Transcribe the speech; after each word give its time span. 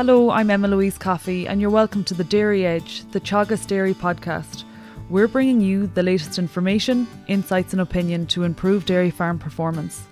Hello, 0.00 0.30
I'm 0.30 0.48
Emma 0.48 0.66
Louise 0.66 0.96
Coffey, 0.96 1.46
and 1.46 1.60
you're 1.60 1.68
welcome 1.68 2.04
to 2.04 2.14
the 2.14 2.24
Dairy 2.24 2.64
Edge, 2.64 3.04
the 3.10 3.20
Teagasc 3.20 3.66
Dairy 3.66 3.92
podcast. 3.92 4.64
We're 5.10 5.28
bringing 5.28 5.60
you 5.60 5.88
the 5.88 6.02
latest 6.02 6.38
information, 6.38 7.06
insights, 7.26 7.74
and 7.74 7.82
opinion 7.82 8.26
to 8.28 8.44
improve 8.44 8.86
dairy 8.86 9.10
farm 9.10 9.38
performance. 9.38 10.04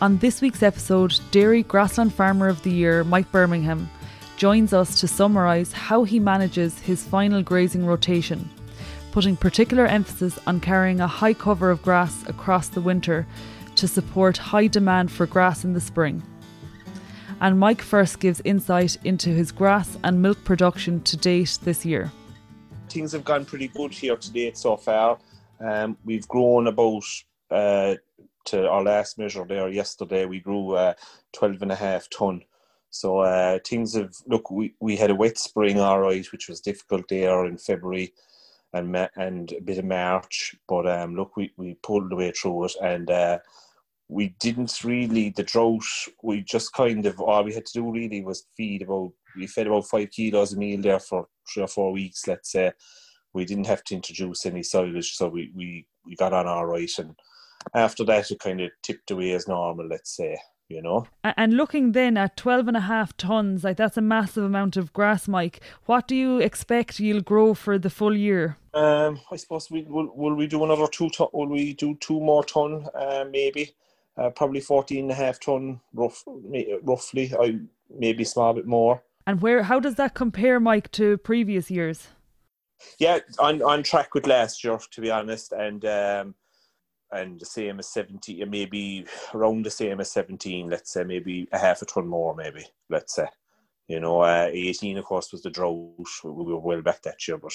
On 0.00 0.18
this 0.18 0.40
week's 0.40 0.64
episode, 0.64 1.20
Dairy 1.30 1.62
Grassland 1.62 2.14
Farmer 2.14 2.48
of 2.48 2.60
the 2.64 2.72
Year, 2.72 3.04
Mike 3.04 3.30
Bermingham, 3.30 3.88
joins 4.38 4.72
us 4.72 4.98
to 4.98 5.06
summarise 5.06 5.70
how 5.70 6.02
he 6.02 6.18
manages 6.18 6.76
his 6.80 7.04
final 7.04 7.44
grazing 7.44 7.86
rotation, 7.86 8.50
putting 9.12 9.36
particular 9.36 9.86
emphasis 9.86 10.36
on 10.48 10.58
carrying 10.58 11.00
a 11.00 11.06
high 11.06 11.34
cover 11.34 11.70
of 11.70 11.80
grass 11.80 12.24
across 12.26 12.66
the 12.66 12.80
winter 12.80 13.24
to 13.76 13.86
support 13.86 14.36
high 14.36 14.66
demand 14.66 15.12
for 15.12 15.26
grass 15.26 15.62
in 15.62 15.74
the 15.74 15.80
spring. 15.80 16.24
And 17.40 17.58
Mike 17.58 17.82
first 17.82 18.20
gives 18.20 18.40
insight 18.44 18.96
into 19.04 19.30
his 19.30 19.52
grass 19.52 19.98
and 20.04 20.22
milk 20.22 20.42
production 20.44 21.02
to 21.02 21.16
date 21.16 21.58
this 21.62 21.84
year. 21.84 22.10
Things 22.88 23.12
have 23.12 23.24
gone 23.24 23.44
pretty 23.44 23.68
good 23.68 23.92
here 23.92 24.16
to 24.16 24.32
date 24.32 24.56
so 24.56 24.76
far. 24.76 25.18
Um, 25.60 25.98
we've 26.04 26.26
grown 26.28 26.66
about 26.66 27.04
uh, 27.50 27.96
to 28.46 28.68
our 28.68 28.82
last 28.82 29.18
measure 29.18 29.44
there 29.44 29.68
yesterday. 29.68 30.24
We 30.24 30.40
grew 30.40 30.72
uh, 30.72 30.94
12 31.34 31.62
and 31.62 31.72
a 31.72 31.76
half 31.76 32.08
ton. 32.08 32.42
So 32.90 33.18
uh, 33.18 33.58
things 33.66 33.94
have 33.94 34.14
look. 34.26 34.50
We, 34.50 34.74
we 34.80 34.96
had 34.96 35.10
a 35.10 35.14
wet 35.14 35.36
spring, 35.36 35.78
all 35.78 36.00
right, 36.00 36.26
which 36.32 36.48
was 36.48 36.60
difficult 36.60 37.08
there 37.08 37.44
in 37.44 37.58
February 37.58 38.14
and 38.72 38.96
and 39.16 39.52
a 39.52 39.60
bit 39.60 39.78
of 39.78 39.84
March. 39.84 40.54
But 40.66 40.88
um, 40.88 41.14
look, 41.16 41.36
we, 41.36 41.52
we 41.56 41.74
pulled 41.82 42.10
the 42.10 42.16
way 42.16 42.30
through 42.30 42.66
it, 42.66 42.72
and 42.82 43.10
uh, 43.10 43.38
we 44.08 44.34
didn't 44.40 44.84
really 44.84 45.30
the 45.30 45.42
drought. 45.42 45.84
We 46.22 46.42
just 46.42 46.72
kind 46.72 47.06
of 47.06 47.20
all 47.20 47.44
we 47.44 47.54
had 47.54 47.66
to 47.66 47.72
do 47.72 47.90
really 47.90 48.22
was 48.24 48.46
feed 48.56 48.82
about. 48.82 49.12
We 49.36 49.46
fed 49.46 49.66
about 49.66 49.86
five 49.86 50.10
kilos 50.10 50.54
a 50.54 50.58
meal 50.58 50.80
there 50.80 51.00
for 51.00 51.26
three 51.52 51.62
or 51.62 51.68
four 51.68 51.92
weeks, 51.92 52.26
let's 52.26 52.52
say. 52.52 52.72
We 53.34 53.44
didn't 53.44 53.66
have 53.66 53.84
to 53.84 53.94
introduce 53.94 54.46
any 54.46 54.62
silage, 54.62 55.14
so 55.14 55.28
we, 55.28 55.52
we, 55.54 55.86
we 56.06 56.16
got 56.16 56.32
on 56.32 56.46
all 56.46 56.64
right. 56.64 56.90
And 56.98 57.14
after 57.74 58.02
that, 58.04 58.30
it 58.30 58.38
kind 58.38 58.62
of 58.62 58.70
tipped 58.82 59.10
away 59.10 59.32
as 59.32 59.46
normal, 59.46 59.88
let's 59.88 60.16
say 60.16 60.38
you 60.68 60.82
know. 60.82 61.06
And 61.22 61.54
looking 61.54 61.92
then 61.92 62.16
at 62.16 62.36
12 62.36 62.68
and 62.68 62.76
a 62.76 62.80
half 62.80 63.16
tons, 63.16 63.64
like 63.64 63.76
that's 63.76 63.96
a 63.96 64.02
massive 64.02 64.44
amount 64.44 64.76
of 64.76 64.92
grass, 64.92 65.28
Mike. 65.28 65.60
What 65.86 66.08
do 66.08 66.16
you 66.16 66.38
expect 66.38 67.00
you'll 67.00 67.22
grow 67.22 67.54
for 67.54 67.78
the 67.78 67.90
full 67.90 68.16
year? 68.16 68.56
Um, 68.74 69.20
I 69.30 69.36
suppose 69.36 69.70
we 69.70 69.82
will. 69.82 70.10
Will 70.14 70.34
we 70.34 70.46
do 70.46 70.64
another 70.64 70.86
two 70.88 71.08
ton? 71.10 71.28
Will 71.32 71.48
we 71.48 71.74
do 71.74 71.96
two 72.00 72.20
more 72.20 72.44
ton? 72.44 72.86
Uh, 72.94 73.24
maybe, 73.30 73.74
uh, 74.16 74.30
probably 74.30 74.60
14 74.60 75.04
and 75.04 75.10
a 75.10 75.14
half 75.14 75.40
ton, 75.40 75.80
rough, 75.94 76.24
roughly. 76.82 77.32
I 77.38 77.58
maybe 77.90 78.24
small 78.24 78.54
bit 78.54 78.66
more. 78.66 79.02
And 79.26 79.40
where? 79.40 79.64
How 79.64 79.80
does 79.80 79.96
that 79.96 80.14
compare, 80.14 80.60
Mike, 80.60 80.90
to 80.92 81.18
previous 81.18 81.70
years? 81.70 82.08
Yeah, 82.98 83.20
on 83.38 83.62
on 83.62 83.82
track 83.82 84.14
with 84.14 84.26
last 84.26 84.62
year, 84.64 84.78
to 84.90 85.00
be 85.00 85.10
honest, 85.10 85.52
and. 85.52 85.84
Um, 85.84 86.34
and 87.12 87.38
the 87.38 87.46
same 87.46 87.78
as 87.78 87.88
17, 87.88 88.50
maybe 88.50 89.06
around 89.32 89.64
the 89.64 89.70
same 89.70 90.00
as 90.00 90.10
17, 90.10 90.68
let's 90.68 90.92
say, 90.92 91.04
maybe 91.04 91.48
a 91.52 91.58
half 91.58 91.80
a 91.80 91.86
ton 91.86 92.08
more, 92.08 92.34
maybe, 92.34 92.66
let's 92.90 93.14
say. 93.14 93.26
You 93.88 94.00
know, 94.00 94.22
uh, 94.22 94.48
18, 94.50 94.98
of 94.98 95.04
course, 95.04 95.30
was 95.30 95.42
the 95.42 95.50
drought. 95.50 95.92
We 96.24 96.52
were 96.52 96.58
well 96.58 96.82
back 96.82 97.02
that 97.02 97.26
year, 97.26 97.38
but 97.38 97.52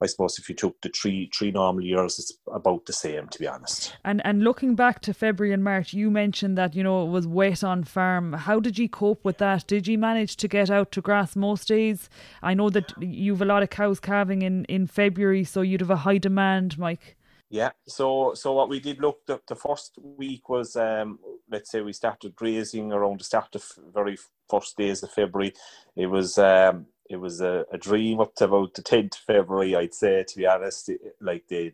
I 0.00 0.06
suppose 0.06 0.38
if 0.38 0.48
you 0.48 0.54
took 0.54 0.80
the 0.80 0.90
three 0.90 1.30
three 1.34 1.50
normal 1.50 1.82
years, 1.82 2.18
it's 2.18 2.32
about 2.52 2.86
the 2.86 2.92
same, 2.92 3.28
to 3.28 3.38
be 3.38 3.46
honest. 3.46 3.96
And 4.04 4.24
and 4.24 4.44
looking 4.44 4.74
back 4.74 5.00
to 5.02 5.14
February 5.14 5.52
and 5.52 5.64
March, 5.64 5.92
you 5.92 6.10
mentioned 6.10 6.56
that 6.58 6.74
you 6.74 6.82
know 6.82 7.06
it 7.06 7.10
was 7.10 7.26
wet 7.26 7.64
on 7.64 7.84
farm. 7.84 8.32
How 8.32 8.60
did 8.60 8.78
you 8.78 8.88
cope 8.88 9.24
with 9.24 9.38
that? 9.38 9.66
Did 9.66 9.86
you 9.86 9.98
manage 9.98 10.36
to 10.36 10.48
get 10.48 10.70
out 10.70 10.92
to 10.92 11.00
grass 11.00 11.34
most 11.34 11.68
days? 11.68 12.08
I 12.42 12.54
know 12.54 12.70
that 12.70 12.92
you've 13.00 13.42
a 13.42 13.44
lot 13.44 13.62
of 13.62 13.70
cows 13.70 14.00
calving 14.00 14.42
in 14.42 14.64
in 14.66 14.86
February, 14.86 15.44
so 15.44 15.62
you'd 15.62 15.80
have 15.80 15.90
a 15.90 15.96
high 15.96 16.18
demand, 16.18 16.78
Mike. 16.78 17.16
Yeah, 17.50 17.70
so 17.86 18.34
so 18.34 18.52
what 18.52 18.68
we 18.68 18.78
did 18.78 19.00
look 19.00 19.24
the, 19.26 19.40
the 19.48 19.56
first 19.56 19.98
week 20.02 20.48
was 20.48 20.76
um, 20.76 21.18
let's 21.50 21.70
say 21.70 21.80
we 21.80 21.94
started 21.94 22.36
grazing 22.36 22.92
around 22.92 23.20
the 23.20 23.24
start 23.24 23.54
of 23.54 23.64
very 23.92 24.18
first 24.50 24.76
days 24.76 25.02
of 25.02 25.10
February. 25.10 25.54
It 25.96 26.06
was 26.06 26.36
um, 26.36 26.86
it 27.08 27.16
was 27.16 27.40
a, 27.40 27.64
a 27.72 27.78
dream 27.78 28.20
up 28.20 28.34
to 28.36 28.44
about 28.44 28.74
the 28.74 28.82
tenth 28.82 29.16
February, 29.26 29.74
I'd 29.74 29.94
say. 29.94 30.24
To 30.24 30.36
be 30.36 30.46
honest, 30.46 30.88
it, 30.88 31.00
like 31.20 31.48
the 31.48 31.72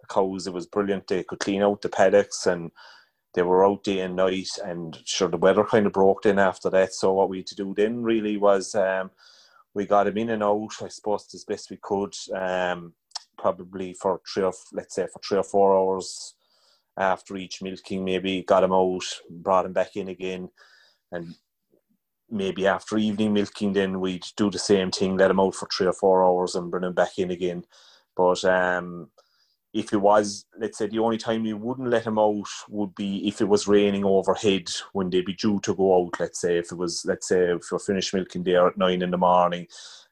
the 0.00 0.06
cows, 0.08 0.46
it 0.46 0.52
was 0.52 0.66
brilliant. 0.66 1.08
They 1.08 1.22
could 1.22 1.38
clean 1.38 1.62
out 1.62 1.82
the 1.82 1.88
paddocks 1.88 2.46
and 2.46 2.70
they 3.34 3.42
were 3.42 3.64
out 3.64 3.84
day 3.84 4.00
and 4.00 4.16
night. 4.16 4.48
And 4.64 4.98
sure, 5.04 5.28
the 5.28 5.36
weather 5.36 5.64
kind 5.64 5.86
of 5.86 5.92
broke 5.92 6.26
in 6.26 6.38
after 6.38 6.70
that. 6.70 6.92
So 6.92 7.12
what 7.12 7.28
we 7.28 7.38
had 7.38 7.46
to 7.48 7.54
do 7.56 7.74
then 7.76 8.02
really 8.02 8.36
was 8.36 8.74
um, 8.74 9.10
we 9.74 9.86
got 9.86 10.04
them 10.04 10.18
in 10.18 10.30
and 10.30 10.42
out. 10.42 10.72
I 10.82 10.88
suppose 10.88 11.28
as 11.34 11.44
best 11.44 11.70
we 11.70 11.78
could. 11.80 12.14
Um, 12.34 12.94
probably 13.38 13.92
for 13.94 14.20
three 14.32 14.44
or 14.44 14.52
let's 14.72 14.94
say 14.94 15.06
for 15.12 15.20
three 15.20 15.38
or 15.38 15.42
four 15.42 15.76
hours 15.76 16.34
after 16.96 17.36
each 17.36 17.62
milking, 17.62 18.04
maybe 18.04 18.42
got 18.42 18.62
him 18.62 18.72
out, 18.72 19.02
brought 19.30 19.66
him 19.66 19.72
back 19.72 19.96
in 19.96 20.08
again, 20.08 20.50
and 21.10 21.34
maybe 22.32 22.66
after 22.66 22.96
evening 22.96 23.34
milking, 23.34 23.72
then 23.72 24.00
we'd 24.00 24.24
do 24.36 24.50
the 24.50 24.58
same 24.58 24.90
thing, 24.90 25.16
let 25.16 25.30
him 25.30 25.40
out 25.40 25.54
for 25.54 25.68
three 25.68 25.86
or 25.86 25.92
four 25.92 26.24
hours 26.24 26.54
and 26.54 26.70
bring 26.70 26.84
him 26.84 26.94
back 26.94 27.18
in 27.18 27.30
again. 27.30 27.64
But 28.16 28.44
um, 28.44 29.10
if 29.72 29.92
it 29.92 29.98
was, 29.98 30.44
let's 30.58 30.78
say, 30.78 30.86
the 30.86 30.98
only 30.98 31.18
time 31.18 31.44
you 31.44 31.56
wouldn't 31.56 31.88
let 31.88 32.06
him 32.06 32.18
out 32.18 32.48
would 32.68 32.94
be 32.94 33.26
if 33.26 33.40
it 33.40 33.48
was 33.48 33.68
raining 33.68 34.04
overhead 34.04 34.68
when 34.92 35.10
they'd 35.10 35.24
be 35.24 35.34
due 35.34 35.60
to 35.60 35.74
go 35.74 36.04
out. 36.04 36.20
Let's 36.20 36.40
say 36.40 36.58
if 36.58 36.72
it 36.72 36.76
was, 36.76 37.04
let's 37.06 37.28
say, 37.28 37.52
if 37.52 37.70
you're 37.70 37.80
finished 37.80 38.12
milking 38.12 38.44
there 38.44 38.66
at 38.66 38.76
nine 38.76 39.02
in 39.02 39.10
the 39.10 39.18
morning 39.18 39.66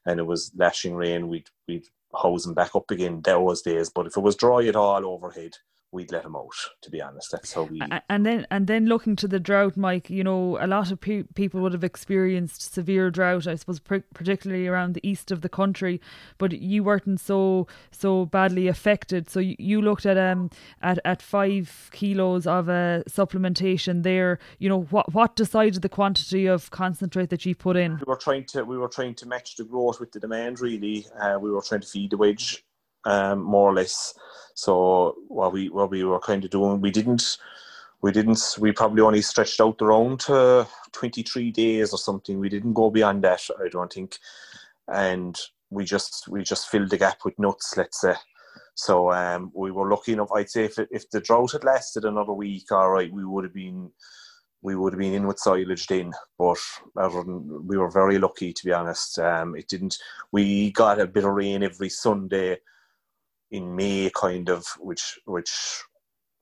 and 0.05 0.19
it 0.19 0.23
was 0.23 0.51
lashing 0.55 0.95
rain, 0.95 1.27
we'd 1.27 1.49
we'd 1.67 1.85
hosing 2.13 2.53
back 2.53 2.75
up 2.75 2.89
again 2.91 3.21
those 3.21 3.61
days. 3.61 3.89
But 3.89 4.07
if 4.07 4.17
it 4.17 4.21
was 4.21 4.35
dry 4.35 4.65
at 4.65 4.75
all 4.75 5.05
overhead, 5.05 5.53
we'd 5.91 6.11
let 6.11 6.25
him 6.25 6.35
out. 6.35 6.55
To 6.81 6.89
be 6.89 7.01
honest, 7.01 7.31
that's 7.31 7.53
how 7.53 7.63
we. 7.63 7.81
And 8.09 8.25
then, 8.25 8.47
and 8.49 8.67
then 8.67 8.85
looking 8.85 9.15
to 9.17 9.27
the 9.27 9.39
drought, 9.39 9.75
Mike. 9.75 10.09
You 10.09 10.23
know, 10.23 10.57
a 10.59 10.67
lot 10.67 10.91
of 10.91 11.01
pe- 11.01 11.23
people 11.35 11.61
would 11.61 11.73
have 11.73 11.83
experienced 11.83 12.73
severe 12.73 13.11
drought. 13.11 13.47
I 13.47 13.55
suppose, 13.55 13.79
pr- 13.79 13.97
particularly 14.13 14.67
around 14.67 14.93
the 14.93 15.07
east 15.07 15.31
of 15.31 15.41
the 15.41 15.49
country. 15.49 16.01
But 16.37 16.53
you 16.53 16.83
weren't 16.83 17.19
so 17.19 17.67
so 17.91 18.25
badly 18.25 18.67
affected. 18.67 19.29
So 19.29 19.39
you, 19.39 19.55
you 19.59 19.81
looked 19.81 20.05
at 20.05 20.17
um 20.17 20.49
at, 20.81 20.99
at 21.05 21.21
five 21.21 21.89
kilos 21.91 22.47
of 22.47 22.69
a 22.69 22.71
uh, 22.71 23.09
supplementation 23.09 24.03
there. 24.03 24.39
You 24.59 24.69
know, 24.69 24.81
what 24.83 25.13
what 25.13 25.35
decided 25.35 25.81
the 25.81 25.89
quantity 25.89 26.45
of 26.47 26.71
concentrate 26.71 27.29
that 27.29 27.45
you 27.45 27.55
put 27.55 27.75
in? 27.75 27.97
We 27.97 28.03
were 28.07 28.15
trying 28.15 28.45
to 28.45 28.63
we 28.63 28.77
were 28.77 28.87
trying 28.87 29.15
to 29.15 29.27
match 29.27 29.55
the 29.55 29.63
growth 29.63 29.99
with 29.99 30.11
the 30.11 30.19
demand. 30.19 30.59
Really, 30.61 31.05
uh, 31.19 31.37
we 31.39 31.51
were 31.51 31.61
trying 31.61 31.81
to 31.81 31.87
feed 31.87 32.11
the 32.11 32.17
wedge 32.17 32.63
um, 33.05 33.41
more 33.41 33.69
or 33.69 33.73
less. 33.73 34.13
So 34.53 35.15
what 35.27 35.53
we 35.53 35.69
what 35.69 35.89
we 35.89 36.03
were 36.03 36.19
kind 36.19 36.43
of 36.43 36.51
doing, 36.51 36.81
we 36.81 36.91
didn't 36.91 37.37
we 38.01 38.11
didn't 38.11 38.57
we 38.59 38.71
probably 38.71 39.01
only 39.01 39.21
stretched 39.21 39.61
out 39.61 39.77
the 39.77 39.85
round 39.85 40.21
to 40.21 40.67
23 40.91 41.51
days 41.51 41.93
or 41.93 41.97
something. 41.97 42.39
We 42.39 42.49
didn't 42.49 42.73
go 42.73 42.89
beyond 42.89 43.23
that, 43.23 43.41
I 43.63 43.69
don't 43.69 43.91
think, 43.91 44.17
and 44.87 45.37
we 45.69 45.85
just 45.85 46.27
we 46.27 46.43
just 46.43 46.69
filled 46.69 46.89
the 46.89 46.97
gap 46.97 47.19
with 47.23 47.37
nuts, 47.39 47.75
let's 47.77 48.01
say. 48.01 48.15
So 48.75 49.11
um, 49.11 49.51
we 49.53 49.71
were 49.71 49.89
lucky 49.89 50.13
enough. 50.13 50.31
I'd 50.31 50.49
say 50.49 50.65
if 50.65 50.79
it, 50.79 50.89
if 50.91 51.09
the 51.09 51.21
drought 51.21 51.51
had 51.51 51.63
lasted 51.63 52.05
another 52.05 52.33
week, 52.33 52.71
all 52.71 52.89
right, 52.89 53.11
we 53.11 53.25
would 53.25 53.43
have 53.43 53.53
been 53.53 53.91
we 54.63 54.75
would 54.75 54.93
have 54.93 54.99
been 54.99 55.13
in 55.13 55.27
with 55.27 55.39
silage 55.39 55.87
then. 55.87 56.13
But 56.37 56.57
we 56.95 57.77
were 57.77 57.89
very 57.89 58.17
lucky, 58.19 58.53
to 58.53 58.65
be 58.65 58.71
honest. 58.71 59.19
Um, 59.19 59.55
it 59.55 59.67
didn't. 59.67 59.97
We 60.31 60.71
got 60.71 60.99
a 60.99 61.07
bit 61.07 61.25
of 61.25 61.31
rain 61.33 61.63
every 61.63 61.89
Sunday 61.89 62.59
in 63.51 63.75
May, 63.75 64.09
kind 64.15 64.49
of, 64.49 64.65
which 64.79 65.19
which 65.25 65.51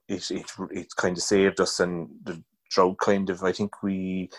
it 0.08 0.30
it 0.32 0.52
it 0.72 0.96
kind 0.96 1.18
of 1.18 1.24
saved 1.24 1.60
us, 1.60 1.80
and 1.80 2.10
the 2.24 2.42
drought 2.70 2.98
kind 3.00 3.30
of. 3.30 3.44
I 3.44 3.52
think 3.52 3.82
we, 3.84 4.30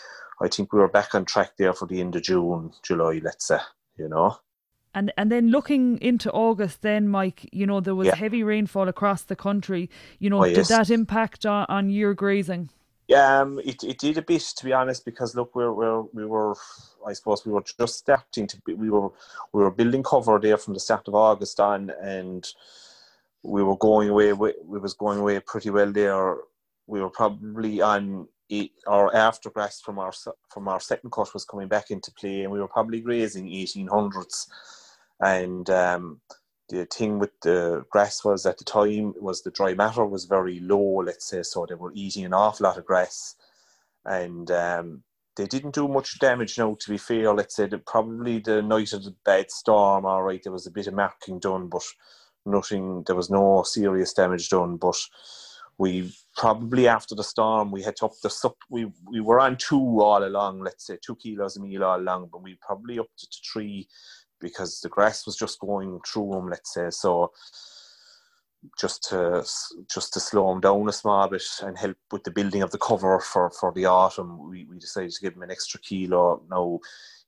I 0.41 0.49
think 0.49 0.73
we 0.73 0.79
were 0.79 0.89
back 0.89 1.15
on 1.15 1.25
track 1.25 1.53
there 1.59 1.73
for 1.73 1.87
the 1.87 2.01
end 2.01 2.17
of 2.17 2.23
June, 2.23 2.73
July, 2.83 3.21
let's 3.23 3.47
say, 3.47 3.59
you 3.99 4.09
know. 4.09 4.37
And 4.95 5.13
and 5.17 5.31
then 5.31 5.51
looking 5.51 5.99
into 6.01 6.31
August, 6.33 6.83
then 6.83 7.09
Mike, 7.09 7.49
you 7.53 7.67
know 7.67 7.81
there 7.81 7.95
was 7.95 8.07
yeah. 8.07 8.17
heavy 8.17 8.43
rainfall 8.43 8.89
across 8.89 9.23
the 9.23 9.37
country. 9.37 9.89
You 10.19 10.31
know, 10.31 10.43
oh, 10.43 10.45
yes. 10.45 10.69
did 10.69 10.77
that 10.77 10.91
impact 10.91 11.47
on, 11.47 11.67
on 11.69 11.91
your 11.91 12.15
grazing? 12.15 12.71
Yeah, 13.11 13.41
um, 13.41 13.59
it, 13.65 13.83
it 13.83 13.99
did 13.99 14.19
a 14.19 14.23
bit 14.23 14.43
to 14.57 14.65
be 14.65 14.73
honest 14.73 15.05
because 15.05 15.35
look, 15.35 15.57
we're, 15.57 15.73
we're 15.73 16.03
we 16.15 16.25
were 16.25 16.55
I 17.05 17.13
suppose 17.13 17.45
we 17.45 17.51
were 17.53 17.65
just 17.79 17.99
starting 17.99 18.47
to 18.47 18.63
be, 18.65 18.75
we 18.75 18.89
were 18.89 19.09
we 19.53 19.63
were 19.65 19.73
building 19.73 20.05
cover 20.05 20.39
there 20.39 20.57
from 20.57 20.75
the 20.75 20.81
start 20.81 21.09
of 21.09 21.17
August 21.17 21.59
on, 21.59 21.91
and 22.01 22.47
we 23.43 23.65
were 23.65 23.77
going 23.79 24.11
away. 24.11 24.33
We, 24.33 24.55
we 24.65 24.79
was 24.79 24.95
going 24.95 25.19
away 25.19 25.41
pretty 25.41 25.71
well 25.71 25.91
there. 25.93 26.37
We 26.87 27.01
were 27.01 27.11
probably 27.11 27.81
on 27.81 28.29
eight, 28.49 28.75
our 28.87 29.13
aftergrass 29.13 29.81
from 29.83 29.99
our 29.99 30.13
from 30.49 30.69
our 30.69 30.79
second 30.79 31.11
cut 31.11 31.35
was 31.35 31.45
coming 31.45 31.67
back 31.67 31.91
into 31.91 32.13
play, 32.13 32.43
and 32.43 32.53
we 32.53 32.61
were 32.61 32.69
probably 32.69 33.01
grazing 33.01 33.53
eighteen 33.53 33.89
hundreds, 33.89 34.47
and 35.21 35.69
um, 35.71 36.21
the 36.71 36.87
thing 36.87 37.19
with 37.19 37.39
the 37.43 37.85
grass 37.91 38.25
was 38.25 38.47
at 38.47 38.59
the 38.59 38.65
time 38.65 39.15
was 39.21 39.43
the 39.43 39.51
dry 39.51 39.75
matter 39.75 40.07
was 40.07 40.25
very 40.25 40.61
low, 40.61 41.03
let's 41.05 41.27
say, 41.27 41.43
so 41.43 41.67
they 41.69 41.75
were 41.75 41.93
eating 41.95 42.25
an 42.25 42.33
awful 42.33 42.65
lot 42.65 42.79
of 42.79 42.87
grass, 42.87 43.35
and 44.05 44.51
um, 44.51 45.03
they 45.37 45.47
didn't 45.47 45.75
do 45.75 45.89
much 45.89 46.19
damage 46.21 46.59
now 46.59 46.77
to 46.81 46.91
be 46.91 46.97
fair. 46.99 47.35
Let's 47.35 47.57
say 47.57 47.67
that 47.67 47.87
probably 47.87 48.39
the 48.39 48.63
night 48.63 48.93
of 48.93 49.05
the 49.05 49.15
bad 49.25 49.51
storm 49.51 50.07
all 50.07 50.23
right 50.23 50.43
there 50.43 50.53
was 50.53 50.67
a 50.67 50.71
bit 50.71 50.87
of 50.87 50.95
marking 50.95 51.39
done 51.41 51.69
but 51.69 51.83
nothing 52.47 53.03
there 53.07 53.17
was 53.17 53.31
no 53.31 53.65
serious 53.67 54.13
damage 54.13 54.49
done. 54.49 54.77
But 54.77 54.97
we 55.81 56.13
probably 56.37 56.87
after 56.87 57.15
the 57.15 57.25
storm 57.25 57.71
we 57.71 57.83
had 57.83 57.95
up 58.03 58.13
the 58.23 58.29
sup 58.29 58.57
we 58.69 58.87
we 59.11 59.21
were 59.21 59.41
on 59.41 59.57
two 59.57 60.01
all 60.03 60.23
along 60.23 60.61
let's 60.61 60.87
say 60.87 60.99
two 61.05 61.17
kilos 61.17 61.57
a 61.57 61.61
meal 61.61 61.83
all 61.85 61.99
along 61.99 62.29
but 62.31 62.43
we 62.43 62.55
probably 62.61 62.99
up 62.99 63.09
to 63.17 63.27
three 63.51 63.89
because 64.41 64.81
the 64.81 64.89
grass 64.89 65.27
was 65.27 65.37
just 65.37 65.61
going 65.61 66.01
through 66.07 66.31
them 66.33 66.49
let's 66.49 66.75
say 66.75 66.89
so 66.91 67.31
just 68.79 69.03
to 69.09 69.45
just 69.93 70.13
to 70.13 70.21
slow 70.21 70.53
him 70.53 70.61
down 70.61 70.89
a 70.89 70.93
small 70.93 71.29
bit 71.29 71.43
and 71.63 71.79
help 71.79 71.97
with 72.13 72.25
the 72.25 72.31
building 72.31 72.63
of 72.63 72.71
the 72.71 72.79
cover 72.79 73.19
for 73.21 73.51
for 73.51 73.73
the 73.73 73.87
autumn. 73.87 74.51
We 74.51 74.65
we 74.65 74.79
decided 74.79 75.13
to 75.13 75.21
give 75.21 75.35
him 75.35 75.43
an 75.43 75.51
extra 75.51 75.81
kilo. 75.81 76.43
Now, 76.51 76.81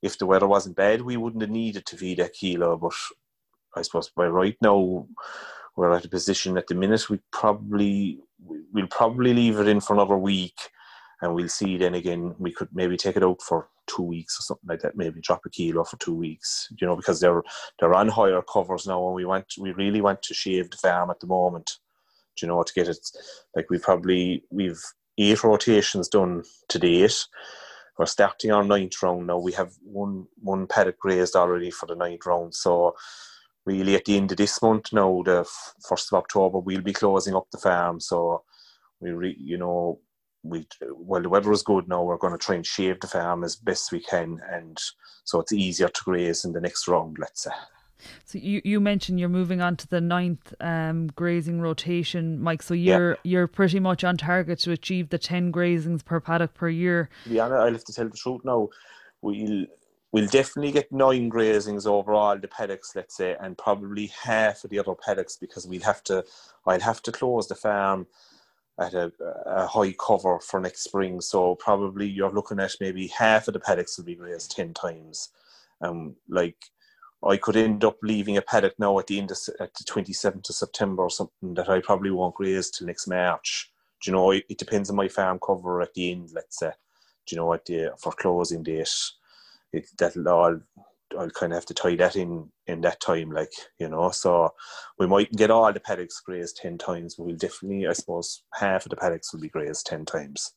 if 0.02 0.18
the 0.18 0.26
weather 0.26 0.46
wasn't 0.46 0.76
bad, 0.76 1.02
we 1.02 1.16
wouldn't 1.16 1.42
have 1.42 1.50
needed 1.50 1.86
to 1.86 1.96
feed 1.96 2.18
that 2.18 2.34
kilo. 2.34 2.76
But 2.76 2.92
I 3.74 3.82
suppose 3.82 4.10
by 4.10 4.26
right 4.26 4.56
now, 4.60 5.06
we're 5.76 5.92
at 5.92 6.04
a 6.04 6.08
position 6.08 6.58
at 6.58 6.66
the 6.66 6.74
minute 6.74 7.08
we 7.08 7.18
probably 7.30 8.18
we'll 8.44 8.88
probably 8.88 9.32
leave 9.32 9.58
it 9.58 9.68
in 9.68 9.80
for 9.80 9.94
another 9.94 10.18
week, 10.18 10.58
and 11.22 11.34
we'll 11.34 11.48
see 11.48 11.78
then 11.78 11.94
again. 11.94 12.34
We 12.38 12.52
could 12.52 12.68
maybe 12.72 12.96
take 12.96 13.16
it 13.16 13.22
out 13.22 13.40
for 13.40 13.68
two 13.86 14.02
weeks 14.02 14.38
or 14.38 14.42
something 14.42 14.68
like 14.68 14.80
that. 14.80 14.96
Maybe 14.96 15.20
drop 15.20 15.46
a 15.46 15.50
kilo 15.50 15.84
for 15.84 15.96
two 15.96 16.14
weeks, 16.14 16.68
you 16.78 16.86
know, 16.86 16.96
because 16.96 17.20
they're 17.20 17.42
they're 17.78 17.94
on 17.94 18.08
higher 18.08 18.42
covers 18.42 18.86
now, 18.86 19.06
and 19.06 19.14
we 19.14 19.24
want 19.24 19.46
we 19.58 19.72
really 19.72 20.00
want 20.00 20.22
to 20.24 20.34
shave 20.34 20.70
the 20.70 20.76
farm 20.76 21.10
at 21.10 21.20
the 21.20 21.26
moment. 21.26 21.78
Do 22.36 22.46
you 22.46 22.52
know 22.52 22.62
to 22.62 22.74
get 22.74 22.88
it? 22.88 22.98
Like 23.54 23.70
we 23.70 23.78
probably 23.78 24.44
we've 24.50 24.82
eight 25.16 25.42
rotations 25.44 26.08
done 26.08 26.42
to 26.68 26.78
date. 26.78 27.24
We're 27.98 28.06
starting 28.06 28.50
our 28.50 28.64
ninth 28.64 29.00
round 29.02 29.28
now. 29.28 29.38
We 29.38 29.52
have 29.52 29.72
one 29.82 30.26
one 30.40 30.66
paddock 30.66 30.98
grazed 30.98 31.36
already 31.36 31.70
for 31.70 31.86
the 31.86 31.94
ninth 31.94 32.26
round. 32.26 32.54
So 32.54 32.96
really, 33.64 33.94
at 33.94 34.06
the 34.06 34.16
end 34.16 34.32
of 34.32 34.38
this 34.38 34.60
month 34.60 34.92
now, 34.92 35.22
the 35.24 35.48
first 35.88 36.12
of 36.12 36.18
October, 36.18 36.58
we'll 36.58 36.80
be 36.80 36.92
closing 36.92 37.36
up 37.36 37.46
the 37.52 37.58
farm. 37.58 38.00
So 38.00 38.42
we, 39.00 39.10
re, 39.10 39.36
you 39.38 39.58
know, 39.58 40.00
we 40.42 40.66
well 40.96 41.22
the 41.22 41.28
weather 41.28 41.52
is 41.52 41.62
good 41.62 41.88
now 41.88 42.02
we're 42.02 42.16
going 42.16 42.32
to 42.32 42.38
try 42.38 42.54
and 42.54 42.66
shave 42.66 42.98
the 43.00 43.06
farm 43.06 43.44
as 43.44 43.56
best 43.56 43.92
we 43.92 44.00
can 44.00 44.40
and 44.50 44.78
so 45.24 45.40
it's 45.40 45.52
easier 45.52 45.88
to 45.88 46.02
graze 46.04 46.44
in 46.44 46.52
the 46.52 46.60
next 46.60 46.88
round 46.88 47.16
let's 47.20 47.44
say 47.44 47.50
so 48.24 48.38
you, 48.38 48.60
you 48.64 48.80
mentioned 48.80 49.20
you're 49.20 49.28
moving 49.28 49.60
on 49.60 49.76
to 49.76 49.88
the 49.88 50.00
ninth 50.00 50.52
um, 50.60 51.06
grazing 51.08 51.60
rotation, 51.60 52.40
Mike. 52.40 52.62
So 52.62 52.74
you're 52.74 53.12
yeah. 53.12 53.16
you're 53.22 53.46
pretty 53.46 53.78
much 53.80 54.02
on 54.02 54.16
target 54.16 54.58
to 54.60 54.72
achieve 54.72 55.10
the 55.10 55.18
ten 55.18 55.52
grazings 55.52 56.04
per 56.04 56.18
paddock 56.18 56.54
per 56.54 56.68
year. 56.68 57.10
Yeah, 57.26 57.46
I'll 57.46 57.72
have 57.72 57.84
to 57.84 57.92
tell 57.92 58.08
the 58.08 58.16
truth 58.16 58.40
now. 58.44 58.70
We'll 59.20 59.66
we'll 60.12 60.26
definitely 60.26 60.72
get 60.72 60.92
nine 60.92 61.30
grazings 61.30 61.86
overall 61.86 62.38
the 62.38 62.48
paddocks, 62.48 62.94
let's 62.94 63.16
say, 63.16 63.36
and 63.40 63.56
probably 63.56 64.08
half 64.08 64.64
of 64.64 64.70
the 64.70 64.78
other 64.78 64.94
paddocks 64.94 65.36
because 65.36 65.66
we'll 65.66 65.82
have 65.82 66.02
to 66.04 66.24
I'll 66.66 66.80
have 66.80 67.02
to 67.02 67.12
close 67.12 67.48
the 67.48 67.54
farm 67.54 68.06
at 68.82 68.94
a, 68.94 69.12
a, 69.46 69.66
high 69.66 69.94
cover 69.98 70.38
for 70.40 70.60
next 70.60 70.84
spring. 70.84 71.20
So 71.20 71.54
probably 71.56 72.08
you're 72.08 72.32
looking 72.32 72.60
at 72.60 72.74
maybe 72.80 73.06
half 73.08 73.48
of 73.48 73.54
the 73.54 73.60
paddocks 73.60 73.96
will 73.96 74.04
be 74.04 74.14
grazed 74.14 74.50
ten 74.50 74.74
times. 74.74 75.30
Um, 75.80 76.16
like 76.28 76.56
I 77.24 77.36
could 77.36 77.56
end 77.56 77.84
up 77.84 77.98
leaving 78.02 78.36
a 78.36 78.42
paddock 78.42 78.74
now 78.78 78.98
at 78.98 79.06
the 79.06 79.18
end 79.18 79.30
of 79.30 79.38
at 79.60 79.74
the 79.74 79.84
27th 79.84 80.48
of 80.48 80.54
September 80.54 81.04
or 81.04 81.10
something 81.10 81.54
that 81.54 81.68
I 81.68 81.80
probably 81.80 82.10
won't 82.10 82.34
graze 82.34 82.70
till 82.70 82.86
next 82.86 83.06
March. 83.06 83.72
Do 84.02 84.10
you 84.10 84.16
know, 84.16 84.32
it, 84.32 84.58
depends 84.58 84.90
on 84.90 84.96
my 84.96 85.06
farm 85.06 85.38
cover 85.44 85.80
at 85.80 85.94
the 85.94 86.10
end, 86.10 86.30
let's 86.34 86.58
say. 86.58 86.72
Do 87.26 87.36
you 87.36 87.40
know, 87.40 87.52
at 87.52 87.64
the 87.64 87.92
for 87.98 88.12
closing 88.12 88.64
date, 88.64 88.90
it 89.72 89.86
that'll 89.96 90.28
all 90.28 90.60
I'll 91.18 91.30
kind 91.30 91.52
of 91.52 91.56
have 91.56 91.66
to 91.66 91.74
tie 91.74 91.96
that 91.96 92.16
in 92.16 92.50
in 92.66 92.80
that 92.82 93.00
time, 93.00 93.30
like 93.30 93.52
you 93.78 93.88
know. 93.88 94.10
So 94.10 94.50
we 94.98 95.06
mightn't 95.06 95.38
get 95.38 95.50
all 95.50 95.72
the 95.72 95.80
paddocks 95.80 96.20
grazed 96.20 96.56
ten 96.56 96.78
times, 96.78 97.16
but 97.16 97.24
we'll 97.24 97.36
definitely, 97.36 97.86
I 97.86 97.92
suppose, 97.92 98.44
half 98.54 98.86
of 98.86 98.90
the 98.90 98.96
paddocks 98.96 99.32
will 99.32 99.40
be 99.40 99.48
grazed 99.48 99.86
ten 99.86 100.04
times. 100.04 100.54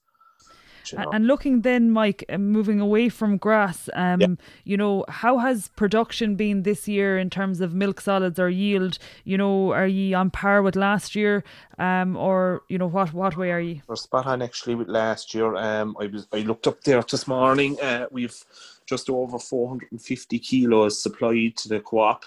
You 0.92 1.00
know. 1.00 1.12
And 1.12 1.28
looking 1.28 1.62
then, 1.62 1.92
Mike, 1.92 2.24
uh, 2.30 2.38
moving 2.38 2.80
away 2.80 3.10
from 3.10 3.38
grass, 3.38 3.90
um, 3.94 4.22
yeah. 4.22 4.28
you 4.64 4.78
know, 4.78 5.06
how 5.10 5.38
has 5.40 5.70
production 5.70 6.36
been 6.36 6.64
this 6.64 6.88
year 6.88 7.18
in 7.18 7.30
terms 7.30 7.62
of 7.62 7.74
milk 7.74 8.02
solids 8.02 8.40
or 8.40 8.50
yield? 8.50 8.98
You 9.24 9.38
know, 9.38 9.72
are 9.72 9.88
ye 9.88 10.14
on 10.14 10.30
par 10.32 10.62
with 10.62 10.76
last 10.76 11.16
year, 11.16 11.44
um, 11.80 12.16
or 12.16 12.64
you 12.70 12.78
know, 12.78 12.88
what 12.88 13.14
what 13.14 13.38
way 13.38 13.52
are 13.52 13.60
you? 13.60 13.82
We're 13.88 13.96
spot 13.96 14.26
on 14.26 14.42
actually 14.42 14.76
with 14.76 14.90
last 14.90 15.34
year. 15.34 15.56
Um, 15.56 15.96
I 16.00 16.08
was 16.08 16.28
I 16.32 16.40
looked 16.40 16.68
up 16.68 16.82
there 16.82 17.02
this 17.02 17.28
morning. 17.28 17.80
Uh, 17.80 18.08
we've 18.12 18.44
just 18.86 19.10
over 19.10 19.40
450 19.40 20.40
kilos 20.40 21.02
supplied 21.02 21.58
to 21.58 21.70
the 21.70 21.80
co-op 21.80 22.26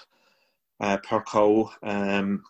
uh, 0.79 0.97
per 0.97 1.21
cow. 1.21 1.71
Um, 1.83 2.43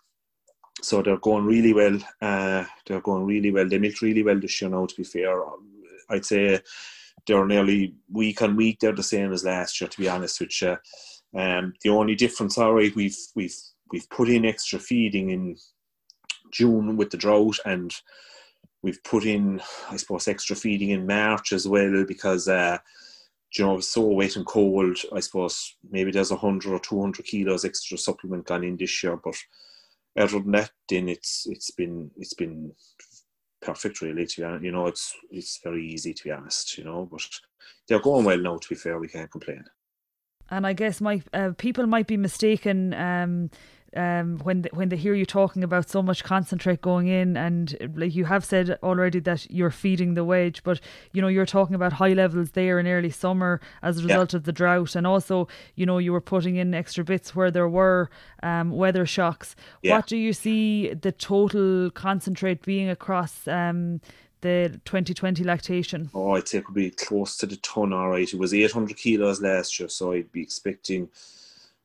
so 0.81 1.01
they're 1.01 1.17
going 1.17 1.45
really 1.45 1.73
well. 1.73 2.00
Uh, 2.21 2.65
they're 2.85 3.01
going 3.01 3.25
really 3.25 3.51
well. 3.51 3.67
They 3.67 3.77
milk 3.77 4.01
really 4.01 4.23
well 4.23 4.39
this 4.39 4.61
year 4.61 4.69
now. 4.69 4.85
To 4.85 4.95
be 4.95 5.03
fair, 5.03 5.41
I'd 6.09 6.25
say 6.25 6.59
they're 7.27 7.45
nearly 7.45 7.95
week 8.11 8.41
on 8.41 8.56
week. 8.56 8.79
They're 8.79 8.91
the 8.94 9.03
same 9.03 9.31
as 9.31 9.44
last 9.44 9.79
year. 9.79 9.88
To 9.88 9.97
be 9.97 10.09
honest 10.09 10.39
with 10.39 10.79
um, 11.38 11.73
the 11.83 11.89
only 11.89 12.15
difference, 12.15 12.57
all 12.57 12.73
right, 12.73 12.95
we've 12.95 13.17
we've 13.35 13.56
we've 13.91 14.09
put 14.09 14.29
in 14.29 14.45
extra 14.45 14.79
feeding 14.79 15.29
in 15.29 15.57
June 16.51 16.97
with 16.97 17.11
the 17.11 17.17
drought, 17.17 17.59
and 17.65 17.94
we've 18.81 19.03
put 19.03 19.25
in, 19.25 19.61
I 19.89 19.97
suppose, 19.97 20.27
extra 20.27 20.56
feeding 20.56 20.89
in 20.89 21.07
March 21.07 21.53
as 21.53 21.67
well 21.67 22.03
because. 22.07 22.47
Uh, 22.47 22.79
you 23.57 23.65
know, 23.65 23.77
it's 23.77 23.88
so 23.88 24.01
wet 24.01 24.35
and 24.35 24.45
cold, 24.45 25.00
I 25.11 25.21
suppose 25.21 25.75
maybe 25.89 26.11
there's 26.11 26.29
a 26.29 26.35
hundred 26.35 26.71
or 26.71 26.79
two 26.79 27.01
hundred 27.01 27.25
kilos 27.25 27.65
extra 27.65 27.97
supplement 27.97 28.45
gone 28.45 28.63
in 28.63 28.77
this 28.77 29.01
year. 29.03 29.17
But 29.17 29.38
other 30.15 30.39
than 30.39 30.51
that, 30.51 30.71
then 30.88 31.09
it's 31.09 31.47
it's 31.50 31.71
been 31.71 32.11
it's 32.15 32.35
been 32.35 32.73
perfect 33.61 34.01
really. 34.01 34.25
To 34.25 34.41
be 34.41 34.44
honest, 34.44 34.63
you 34.63 34.71
know, 34.71 34.88
it's 34.88 35.13
it's 35.31 35.59
very 35.63 35.85
easy 35.85 36.13
to 36.13 36.23
be 36.23 36.31
honest. 36.31 36.77
You 36.77 36.85
know, 36.85 37.07
but 37.11 37.27
they're 37.88 38.00
going 38.00 38.25
well 38.25 38.38
now. 38.38 38.57
To 38.57 38.69
be 38.69 38.75
fair, 38.75 39.00
we 39.00 39.07
can't 39.07 39.31
complain. 39.31 39.63
And 40.51 40.65
I 40.65 40.73
guess 40.73 41.00
my 41.00 41.21
uh, 41.33 41.51
people 41.57 41.85
might 41.85 42.07
be 42.07 42.17
mistaken. 42.17 42.94
Um, 42.94 43.51
um, 43.95 44.39
when 44.39 44.62
they, 44.63 44.69
when 44.74 44.89
they 44.89 44.97
hear 44.97 45.13
you 45.13 45.25
talking 45.25 45.63
about 45.63 45.89
so 45.89 46.01
much 46.01 46.24
concentrate 46.24 46.81
going 46.81 47.07
in, 47.07 47.38
and 47.38 47.75
like 47.95 48.15
you 48.15 48.25
have 48.25 48.45
said 48.45 48.78
already 48.83 49.19
that 49.19 49.49
you're 49.49 49.71
feeding 49.71 50.14
the 50.14 50.23
wedge, 50.23 50.64
but 50.64 50.80
you 51.11 51.21
know 51.21 51.28
you're 51.28 51.45
talking 51.45 51.75
about 51.75 51.94
high 51.94 52.14
levels 52.14 52.52
there 52.52 52.80
in 52.80 52.87
early 52.87 53.09
summer 53.09 53.59
as 53.81 53.99
a 53.99 54.04
result 54.04 54.33
yeah. 54.33 54.37
of 54.37 54.44
the 54.44 54.52
drought, 54.52 54.95
and 54.95 55.07
also 55.07 55.47
you 55.75 55.85
know 55.85 55.97
you 55.97 56.11
were 56.11 56.21
putting 56.21 56.56
in 56.56 56.73
extra 56.73 57.04
bits 57.04 57.35
where 57.35 57.52
there 57.52 57.69
were 57.69 58.09
um, 58.44 58.71
weather 58.71 59.06
shocks. 59.06 59.56
Yeah. 59.81 59.95
What 59.95 60.07
do 60.07 60.18
you 60.18 60.33
see 60.33 60.94
the 60.94 61.11
total 61.11 61.92
concentrate 61.92 62.64
being 62.64 62.90
across? 62.90 63.47
Um, 63.47 64.02
the 64.42 64.80
2020 64.85 65.44
lactation? 65.44 66.09
Oh, 66.14 66.31
I'd 66.31 66.47
say 66.47 66.59
it 66.59 66.66
could 66.66 66.75
be 66.75 66.92
close 66.92 67.35
to 67.37 67.45
the 67.45 67.57
ton. 67.57 67.92
All 67.92 68.09
right, 68.09 68.33
it 68.33 68.40
was 68.40 68.54
800 68.54 68.95
kilos 68.95 69.42
last 69.42 69.78
year, 69.80 69.90
so 69.90 70.14
I'd 70.14 70.31
be 70.31 70.42
expecting 70.42 71.09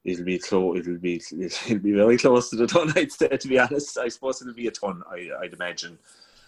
it'll 0.05 0.25
be 0.25 0.39
close. 0.39 0.79
It'll 0.79 0.99
be 0.99 1.17
it'll 1.41 1.79
be 1.79 1.93
very 1.93 2.19
close 2.19 2.51
to 2.51 2.57
the 2.57 2.67
ton. 2.67 2.93
I'd 2.97 3.13
say 3.13 3.29
to 3.29 3.49
be 3.49 3.59
honest. 3.59 3.99
I 3.99 4.09
suppose 4.09 4.41
it'll 4.41 4.55
be 4.55 4.67
a 4.67 4.71
ton. 4.71 5.03
I, 5.11 5.31
I'd 5.43 5.55
imagine. 5.55 5.99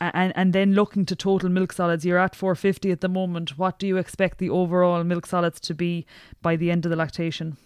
And 0.00 0.32
and 0.36 0.52
then 0.52 0.74
looking 0.74 1.06
to 1.06 1.16
total 1.16 1.48
milk 1.48 1.72
solids, 1.72 2.04
you're 2.04 2.18
at 2.18 2.36
450 2.36 2.90
at 2.90 3.00
the 3.00 3.08
moment. 3.08 3.58
What 3.58 3.78
do 3.78 3.86
you 3.86 3.96
expect 3.96 4.38
the 4.38 4.50
overall 4.50 5.02
milk 5.04 5.26
solids 5.26 5.58
to 5.60 5.74
be 5.74 6.06
by 6.42 6.56
the 6.56 6.70
end 6.70 6.84
of 6.84 6.90
the 6.90 6.96
lactation? 6.96 7.56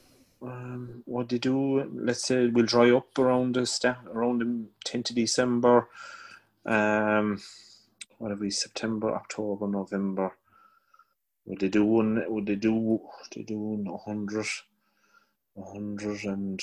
Um, 0.43 1.03
what 1.05 1.29
they 1.29 1.39
do? 1.39 1.91
Let's 1.93 2.27
say 2.27 2.47
we'll 2.47 2.65
dry 2.65 2.91
up 2.91 3.19
around 3.19 3.57
the 3.57 3.67
sta- 3.67 3.99
around 4.11 4.39
the 4.39 4.65
10th 4.89 5.11
of 5.11 5.17
December. 5.17 5.89
Um, 6.65 7.41
whatever 8.19 8.49
September, 8.51 9.15
October, 9.15 9.67
November. 9.67 10.37
Would 11.47 11.61
they 11.61 11.69
do 11.69 11.85
one? 11.85 12.23
Would 12.29 12.47
they 12.47 12.55
do? 12.55 13.01
They 13.35 13.43
do 13.43 13.59
100 13.59 14.47
100 15.55 16.25
and 16.25 16.61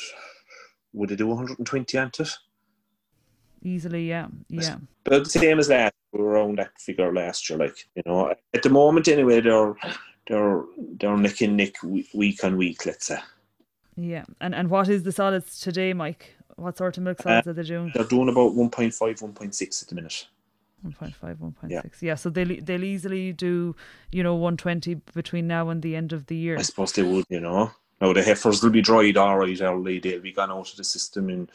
would 0.93 1.09
they 1.09 1.15
do 1.15 1.27
120 1.27 1.97
on 1.97 2.11
it? 2.19 2.29
Easily, 3.63 4.07
yeah, 4.07 4.27
yeah. 4.49 4.77
But 5.03 5.23
the 5.23 5.29
same 5.29 5.59
as 5.59 5.69
last, 5.69 5.93
we 6.11 6.21
were 6.21 6.29
around 6.29 6.59
that 6.59 6.79
figure 6.79 7.11
last 7.11 7.49
year. 7.49 7.59
Like 7.59 7.75
you 7.95 8.03
know, 8.05 8.33
at 8.53 8.63
the 8.63 8.69
moment 8.69 9.07
anyway, 9.07 9.41
they're 9.41 9.75
they're 10.27 10.63
they're 10.99 11.17
neck 11.17 11.41
and 11.41 11.57
neck 11.57 11.73
week 12.13 12.43
on 12.43 12.55
week. 12.55 12.85
Let's 12.85 13.07
say. 13.07 13.19
Yeah, 13.95 14.25
and 14.39 14.53
and 14.53 14.69
what 14.69 14.89
is 14.89 15.03
the 15.03 15.11
solids 15.11 15.59
today, 15.59 15.93
Mike? 15.93 16.35
What 16.55 16.77
sort 16.77 16.97
of 16.97 17.03
milk 17.03 17.21
solids 17.21 17.47
uh, 17.47 17.51
are 17.51 17.53
they 17.53 17.63
doing? 17.63 17.91
They're 17.93 18.03
doing 18.03 18.29
about 18.29 18.53
1.5, 18.53 18.91
1.6 18.97 19.81
at 19.83 19.89
the 19.89 19.95
minute. 19.95 20.27
1.5, 20.85 21.35
1.6. 21.37 21.53
Yeah. 21.69 21.81
yeah, 22.01 22.15
so 22.15 22.29
they'll, 22.29 22.59
they'll 22.61 22.83
easily 22.83 23.31
do, 23.31 23.75
you 24.11 24.23
know, 24.23 24.33
120 24.33 24.95
between 25.13 25.47
now 25.47 25.69
and 25.69 25.83
the 25.83 25.95
end 25.95 26.13
of 26.13 26.25
the 26.27 26.35
year. 26.35 26.57
I 26.57 26.63
suppose 26.63 26.93
they 26.93 27.03
would, 27.03 27.25
you 27.29 27.39
know. 27.39 27.71
Now 27.99 28.13
the 28.13 28.23
heifers 28.23 28.61
will 28.61 28.69
be 28.69 28.81
dried 28.81 29.17
all 29.17 29.39
right 29.39 29.61
early. 29.61 29.99
They'll 29.99 30.21
be 30.21 30.31
gone 30.31 30.51
out 30.51 30.69
of 30.69 30.77
the 30.77 30.83
system 30.83 31.29
and 31.29 31.51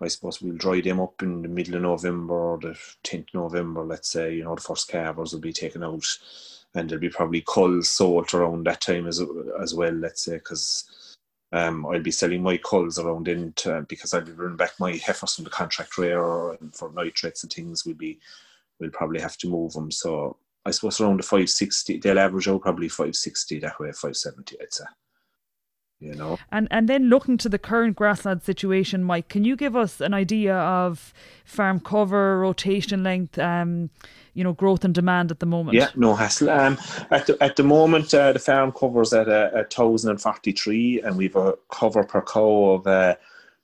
I 0.00 0.08
suppose 0.08 0.40
we'll 0.40 0.56
dry 0.56 0.80
them 0.80 1.00
up 1.00 1.22
in 1.22 1.42
the 1.42 1.48
middle 1.48 1.76
of 1.76 1.82
November 1.82 2.34
or 2.34 2.58
the 2.58 2.78
10th 3.04 3.34
November, 3.34 3.84
let's 3.84 4.08
say, 4.08 4.34
you 4.34 4.44
know, 4.44 4.54
the 4.54 4.60
first 4.62 4.88
calvers 4.88 5.32
will 5.32 5.40
be 5.40 5.52
taken 5.52 5.84
out 5.84 6.06
and 6.74 6.88
there'll 6.88 7.00
be 7.00 7.10
probably 7.10 7.44
culls 7.46 7.88
sold 7.88 8.32
around 8.32 8.66
that 8.66 8.80
time 8.80 9.06
as 9.06 9.22
as 9.60 9.74
well. 9.74 9.92
Let's 9.92 10.24
say 10.24 10.34
because 10.34 11.16
um, 11.52 11.84
I'll 11.86 12.02
be 12.02 12.10
selling 12.12 12.42
my 12.42 12.56
culls 12.58 12.98
around 12.98 13.28
in 13.28 13.52
to, 13.54 13.84
because 13.88 14.14
I'll 14.14 14.20
be 14.20 14.32
bringing 14.32 14.56
back 14.56 14.72
my 14.78 14.92
heifers 14.92 15.34
from 15.34 15.44
the 15.44 15.50
contract 15.50 15.98
rare 15.98 16.52
and 16.52 16.74
for 16.74 16.92
nitrates 16.92 17.42
and 17.42 17.52
things. 17.52 17.84
We'll 17.84 17.96
be 17.96 18.18
we'll 18.78 18.90
probably 18.90 19.20
have 19.20 19.36
to 19.38 19.48
move 19.48 19.72
them. 19.72 19.90
So 19.90 20.36
I 20.64 20.70
suppose 20.70 21.00
around 21.00 21.18
the 21.18 21.24
five 21.24 21.50
sixty. 21.50 21.98
They'll 21.98 22.18
average 22.18 22.48
out 22.48 22.62
probably 22.62 22.88
five 22.88 23.16
sixty 23.16 23.58
that 23.60 23.80
way, 23.80 23.92
five 23.92 24.16
seventy. 24.16 24.56
I'd 24.60 24.72
say 24.72 24.84
you 26.00 26.14
know. 26.14 26.38
And 26.50 26.66
and 26.70 26.88
then 26.88 27.08
looking 27.08 27.36
to 27.38 27.48
the 27.48 27.58
current 27.58 27.96
grassland 27.96 28.42
situation, 28.42 29.04
Mike, 29.04 29.28
can 29.28 29.44
you 29.44 29.56
give 29.56 29.76
us 29.76 30.00
an 30.00 30.14
idea 30.14 30.56
of 30.56 31.12
farm 31.44 31.80
cover, 31.80 32.40
rotation 32.40 33.02
length, 33.02 33.38
um, 33.38 33.90
you 34.34 34.42
know, 34.42 34.52
growth 34.52 34.84
and 34.84 34.94
demand 34.94 35.30
at 35.30 35.40
the 35.40 35.46
moment? 35.46 35.76
Yeah, 35.76 35.88
no 35.94 36.14
hassle. 36.14 36.50
Um, 36.50 36.78
at 37.10 37.26
the 37.26 37.36
at 37.42 37.56
the 37.56 37.62
moment, 37.62 38.12
uh, 38.14 38.32
the 38.32 38.38
farm 38.38 38.72
covers 38.72 39.12
at 39.12 39.28
a, 39.28 39.60
a 39.60 39.64
thousand 39.64 40.10
and 40.10 40.20
forty 40.20 40.52
three, 40.52 41.00
and 41.02 41.16
we've 41.16 41.36
a 41.36 41.54
cover 41.70 42.02
per 42.04 42.22
cow 42.22 42.70
of 42.72 42.86
uh, 42.86 43.16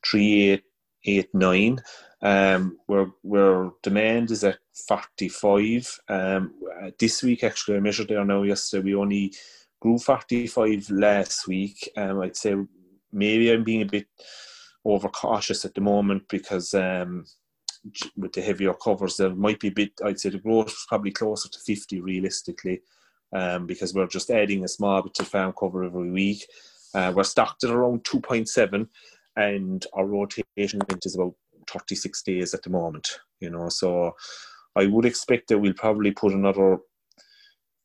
three 0.05 0.50
eight 0.50 0.64
eight 1.05 1.35
nine. 1.35 1.81
Um, 2.23 2.78
where 2.87 3.11
where 3.23 3.71
demand 3.83 4.31
is 4.31 4.45
at 4.45 4.59
forty 4.73 5.28
five. 5.28 5.99
Um, 6.09 6.55
this 6.99 7.23
week 7.23 7.45
actually, 7.45 7.76
I 7.76 7.81
measured 7.81 8.09
there 8.09 8.25
now 8.25 8.43
yesterday. 8.43 8.85
We 8.85 8.95
only 8.95 9.35
grew 9.80 9.99
45 9.99 10.90
last 10.90 11.47
week. 11.47 11.90
Um, 11.97 12.21
I'd 12.21 12.37
say 12.37 12.54
maybe 13.12 13.50
I'm 13.50 13.64
being 13.64 13.83
a 13.83 13.87
bit 13.87 14.06
overcautious 14.85 15.64
at 15.64 15.75
the 15.75 15.80
moment 15.80 16.25
because 16.28 16.73
um, 16.75 17.25
with 18.16 18.33
the 18.33 18.40
heavier 18.40 18.75
covers, 18.75 19.16
there 19.16 19.35
might 19.35 19.61
be 19.61 19.68
a 19.68 19.73
bit, 19.73 19.92
I'd 20.04 20.21
say 20.21 20.30
the 20.30 20.38
growth 20.38 20.68
is 20.68 20.87
probably 20.88 21.12
closer 21.12 21.49
to 21.49 21.59
50 21.59 22.00
realistically 22.00 22.83
um, 23.33 23.66
because 23.66 23.95
we're 23.95 24.06
just 24.06 24.30
adding 24.30 24.64
a 24.64 24.68
small 24.68 25.02
bit 25.02 25.14
to 25.14 25.25
farm 25.25 25.52
cover 25.59 25.85
every 25.85 26.11
week. 26.11 26.47
Uh, 26.95 27.12
we're 27.14 27.25
stocked 27.25 27.64
at 27.64 27.71
around 27.71 28.04
2.7 28.04 28.88
and 29.37 29.87
our 29.92 30.06
rotation 30.06 30.80
is 31.04 31.14
about 31.14 31.35
36 31.68 32.23
days 32.23 32.54
at 32.54 32.62
the 32.62 32.71
moment, 32.71 33.18
you 33.40 33.50
know, 33.50 33.68
so 33.68 34.14
I 34.76 34.87
would 34.87 35.04
expect 35.04 35.49
that 35.49 35.59
we'll 35.59 35.75
probably 35.75 36.12
put 36.12 36.33
another 36.33 36.78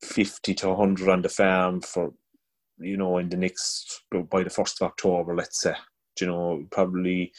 50 0.04 0.54
to 0.56 0.70
100 0.70 1.10
on 1.10 1.22
the 1.22 1.30
farm 1.30 1.82
for, 1.82 2.14
you 2.80 2.98
know, 2.98 3.18
in 3.18 3.30
the 3.30 3.38
next, 3.38 4.04
by 4.12 4.44
the 4.44 4.50
1st 4.50 4.82
of 4.82 4.88
October, 4.88 5.36
let's 5.36 5.62
say. 5.62 5.76
You 6.20 6.28
know, 6.28 6.66
probably, 6.72 7.32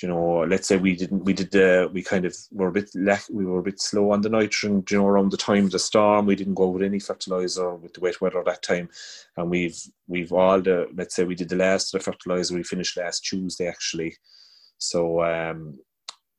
you 0.00 0.08
know, 0.08 0.40
let's 0.48 0.68
say 0.68 0.76
we 0.76 0.96
didn't, 0.96 1.24
we 1.24 1.32
did, 1.32 1.54
uh, 1.54 1.88
we 1.92 2.02
kind 2.02 2.24
of 2.24 2.34
were 2.50 2.68
a 2.68 2.72
bit, 2.72 2.90
lack, 2.94 3.24
we 3.30 3.44
were 3.44 3.58
a 3.58 3.62
bit 3.62 3.80
slow 3.80 4.12
on 4.12 4.20
the 4.20 4.28
nitrogen, 4.28 4.84
you 4.88 4.98
know, 4.98 5.06
around 5.06 5.32
the 5.32 5.36
time 5.36 5.66
of 5.66 5.70
the 5.72 5.78
storm. 5.78 6.26
We 6.26 6.36
didn't 6.36 6.54
go 6.54 6.68
with 6.68 6.82
any 6.82 7.00
fertilizer 7.00 7.74
with 7.74 7.94
the 7.94 8.00
wet 8.00 8.20
weather 8.20 8.42
that 8.44 8.62
time. 8.62 8.88
And 9.36 9.50
we've, 9.50 9.78
we've 10.06 10.32
all 10.32 10.62
the, 10.62 10.88
let's 10.94 11.16
say 11.16 11.24
we 11.24 11.34
did 11.34 11.48
the 11.48 11.56
last 11.56 11.94
of 11.94 12.00
the 12.00 12.04
fertilizer, 12.04 12.54
we 12.54 12.62
finished 12.62 12.96
last 12.96 13.24
Tuesday 13.24 13.66
actually. 13.66 14.16
So, 14.78 15.22
um, 15.22 15.78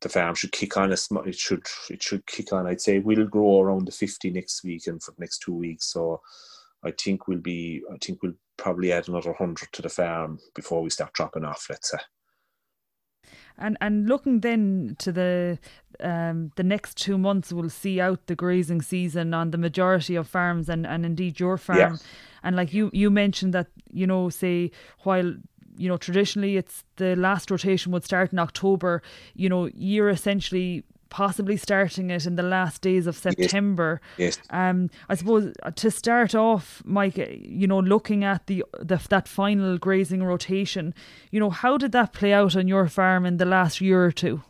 the 0.05 0.09
farm 0.09 0.35
should 0.35 0.51
kick 0.51 0.77
on 0.77 0.91
a 0.91 0.97
it 1.25 1.35
should 1.35 1.65
it 1.89 2.03
should 2.03 2.23
kick 2.27 2.53
on 2.53 2.67
i'd 2.67 2.79
say 2.79 2.99
we'll 2.99 3.25
grow 3.25 3.59
around 3.59 3.87
the 3.87 3.91
50 3.91 4.29
next 4.29 4.63
week 4.63 4.85
and 4.85 5.01
for 5.01 5.09
the 5.09 5.19
next 5.19 5.39
two 5.39 5.55
weeks 5.55 5.87
so 5.87 6.21
i 6.83 6.91
think 6.91 7.27
we'll 7.27 7.39
be 7.39 7.81
i 7.91 7.97
think 7.97 8.21
we'll 8.21 8.35
probably 8.55 8.91
add 8.91 9.09
another 9.09 9.31
100 9.31 9.73
to 9.73 9.81
the 9.81 9.89
farm 9.89 10.37
before 10.53 10.83
we 10.83 10.91
start 10.91 11.11
dropping 11.13 11.43
off 11.43 11.65
let's 11.71 11.89
say 11.89 11.97
and 13.57 13.77
and 13.81 14.07
looking 14.07 14.41
then 14.41 14.95
to 14.99 15.11
the 15.11 15.57
um, 16.01 16.51
the 16.55 16.63
next 16.63 16.97
two 16.97 17.17
months 17.17 17.51
we'll 17.51 17.69
see 17.69 17.99
out 17.99 18.27
the 18.27 18.35
grazing 18.35 18.83
season 18.83 19.33
on 19.33 19.51
the 19.51 19.57
majority 19.57 20.15
of 20.15 20.27
farms 20.27 20.67
and, 20.67 20.85
and 20.85 21.05
indeed 21.05 21.39
your 21.39 21.57
farm. 21.57 21.79
Yeah. 21.79 21.95
And 22.43 22.57
like 22.57 22.73
you 22.73 22.89
you 22.93 23.09
mentioned 23.09 23.53
that 23.53 23.67
you 23.89 24.05
know 24.05 24.29
say 24.29 24.71
while 25.03 25.35
you 25.77 25.89
know, 25.89 25.97
traditionally 25.97 26.57
it's 26.57 26.83
the 26.97 27.15
last 27.15 27.51
rotation 27.51 27.91
would 27.91 28.03
start 28.03 28.31
in 28.33 28.39
October. 28.39 29.01
You 29.35 29.49
know, 29.49 29.69
you're 29.73 30.09
essentially 30.09 30.83
possibly 31.09 31.55
starting 31.55 32.09
it 32.09 32.25
in 32.25 32.35
the 32.35 32.43
last 32.43 32.81
days 32.81 33.07
of 33.07 33.15
September. 33.15 34.01
Yes. 34.17 34.37
yes. 34.37 34.47
Um, 34.49 34.89
I 35.07 35.15
suppose 35.15 35.53
uh, 35.63 35.71
to 35.71 35.91
start 35.91 36.35
off, 36.35 36.81
Mike, 36.85 37.17
uh, 37.17 37.27
you 37.29 37.67
know, 37.67 37.79
looking 37.79 38.23
at 38.23 38.47
the, 38.47 38.65
the 38.79 38.99
that 39.09 39.27
final 39.27 39.77
grazing 39.77 40.23
rotation, 40.23 40.93
you 41.31 41.39
know, 41.39 41.49
how 41.49 41.77
did 41.77 41.91
that 41.93 42.11
play 42.11 42.33
out 42.33 42.55
on 42.55 42.67
your 42.67 42.87
farm 42.87 43.25
in 43.25 43.37
the 43.37 43.45
last 43.45 43.79
year 43.81 44.03
or 44.03 44.11
two? 44.11 44.43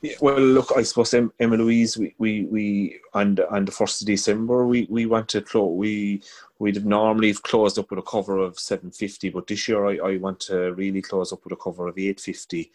Yeah, 0.00 0.14
well, 0.20 0.38
look, 0.38 0.70
I 0.76 0.82
suppose 0.82 1.12
Emma 1.12 1.56
Louise, 1.56 1.98
we, 1.98 2.14
we, 2.18 2.44
we 2.44 3.00
on 3.14 3.34
the 3.34 3.50
on 3.50 3.64
the 3.64 3.72
first 3.72 4.00
of 4.00 4.06
December, 4.06 4.64
we 4.64 4.86
we 4.88 5.06
went 5.06 5.28
to 5.30 5.42
close. 5.42 5.76
We 5.76 6.22
we'd 6.60 6.76
have 6.76 6.84
normally 6.84 7.28
have 7.28 7.42
closed 7.42 7.80
up 7.80 7.90
with 7.90 7.98
a 7.98 8.02
cover 8.02 8.38
of 8.38 8.60
seven 8.60 8.92
fifty, 8.92 9.28
but 9.28 9.48
this 9.48 9.66
year 9.66 9.84
I, 9.86 10.12
I 10.12 10.16
want 10.18 10.38
to 10.40 10.72
really 10.74 11.02
close 11.02 11.32
up 11.32 11.42
with 11.42 11.52
a 11.52 11.56
cover 11.56 11.88
of 11.88 11.98
eight 11.98 12.20
fifty, 12.20 12.70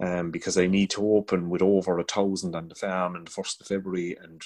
um, 0.00 0.32
because 0.32 0.58
I 0.58 0.66
need 0.66 0.90
to 0.90 1.12
open 1.14 1.48
with 1.48 1.62
over 1.62 1.96
a 2.00 2.04
thousand 2.04 2.56
on 2.56 2.68
the 2.68 2.74
farm 2.74 3.14
in 3.14 3.24
the 3.24 3.30
first 3.30 3.60
of 3.60 3.68
February. 3.68 4.16
And 4.20 4.42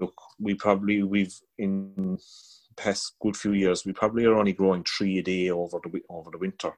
look, 0.00 0.20
we 0.40 0.54
probably 0.54 1.04
we've 1.04 1.40
in 1.58 2.18
past 2.76 3.14
good 3.20 3.36
few 3.36 3.52
years 3.52 3.86
we 3.86 3.92
probably 3.92 4.26
are 4.26 4.34
only 4.34 4.52
growing 4.52 4.84
three 4.84 5.18
a 5.18 5.22
day 5.22 5.48
over 5.48 5.78
the 5.82 6.02
over 6.08 6.30
the 6.32 6.38
winter. 6.38 6.76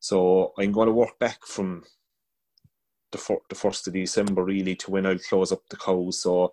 So 0.00 0.52
I'm 0.58 0.72
going 0.72 0.86
to 0.86 0.92
work 0.92 1.18
back 1.18 1.46
from 1.46 1.84
the, 3.16 3.36
the 3.48 3.54
first 3.54 3.86
of 3.86 3.94
December 3.94 4.44
really 4.44 4.76
to 4.76 4.90
when 4.90 5.06
I'll 5.06 5.18
close 5.18 5.52
up 5.52 5.62
the 5.68 5.76
cows. 5.76 6.22
So 6.22 6.52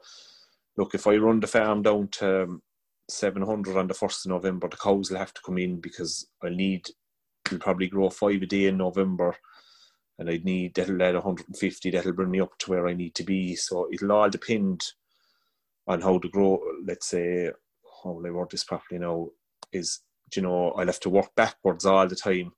look, 0.77 0.95
if 0.95 1.07
I 1.07 1.15
run 1.17 1.39
the 1.39 1.47
farm 1.47 1.81
down 1.81 2.07
to 2.13 2.43
um, 2.43 2.61
700 3.09 3.77
on 3.77 3.87
the 3.87 3.93
first 3.93 4.25
of 4.25 4.31
November, 4.31 4.67
the 4.69 4.77
cows 4.77 5.11
will 5.11 5.17
have 5.17 5.33
to 5.33 5.41
come 5.45 5.57
in 5.57 5.79
because 5.79 6.27
I 6.41 6.49
need 6.49 6.87
will 7.51 7.59
probably 7.59 7.87
grow 7.87 8.09
five 8.09 8.41
a 8.41 8.45
day 8.45 8.65
in 8.65 8.77
November, 8.77 9.35
and 10.17 10.29
I'd 10.29 10.45
need 10.45 10.75
that'll 10.75 11.01
add 11.01 11.15
150. 11.15 11.91
That'll 11.91 12.13
bring 12.13 12.31
me 12.31 12.39
up 12.39 12.57
to 12.59 12.71
where 12.71 12.87
I 12.87 12.93
need 12.93 13.15
to 13.15 13.23
be. 13.23 13.55
So 13.55 13.89
it'll 13.91 14.11
all 14.13 14.29
depend 14.29 14.83
on 15.87 16.01
how 16.01 16.19
to 16.19 16.29
grow. 16.29 16.61
Let's 16.85 17.07
say 17.07 17.51
how 18.03 18.11
will 18.11 18.25
I 18.25 18.31
word 18.31 18.51
this 18.51 18.63
properly 18.63 18.99
now? 18.99 19.29
Is 19.71 19.99
you 20.35 20.41
know 20.41 20.71
I'll 20.71 20.85
have 20.85 20.99
to 21.01 21.09
work 21.09 21.35
backwards 21.35 21.85
all 21.85 22.07
the 22.07 22.15
time 22.15 22.53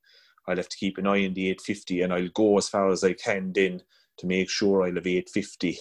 I'll 0.47 0.57
have 0.57 0.69
to 0.69 0.77
keep 0.77 0.97
an 0.97 1.07
eye 1.07 1.25
on 1.25 1.33
the 1.33 1.49
850 1.49 2.01
and 2.01 2.13
I'll 2.13 2.29
go 2.29 2.57
as 2.57 2.69
far 2.69 2.89
as 2.89 3.03
I 3.03 3.13
can 3.13 3.51
then 3.53 3.81
to 4.17 4.27
make 4.27 4.49
sure 4.49 4.83
I'll 4.83 4.95
have 4.95 5.07
850 5.07 5.79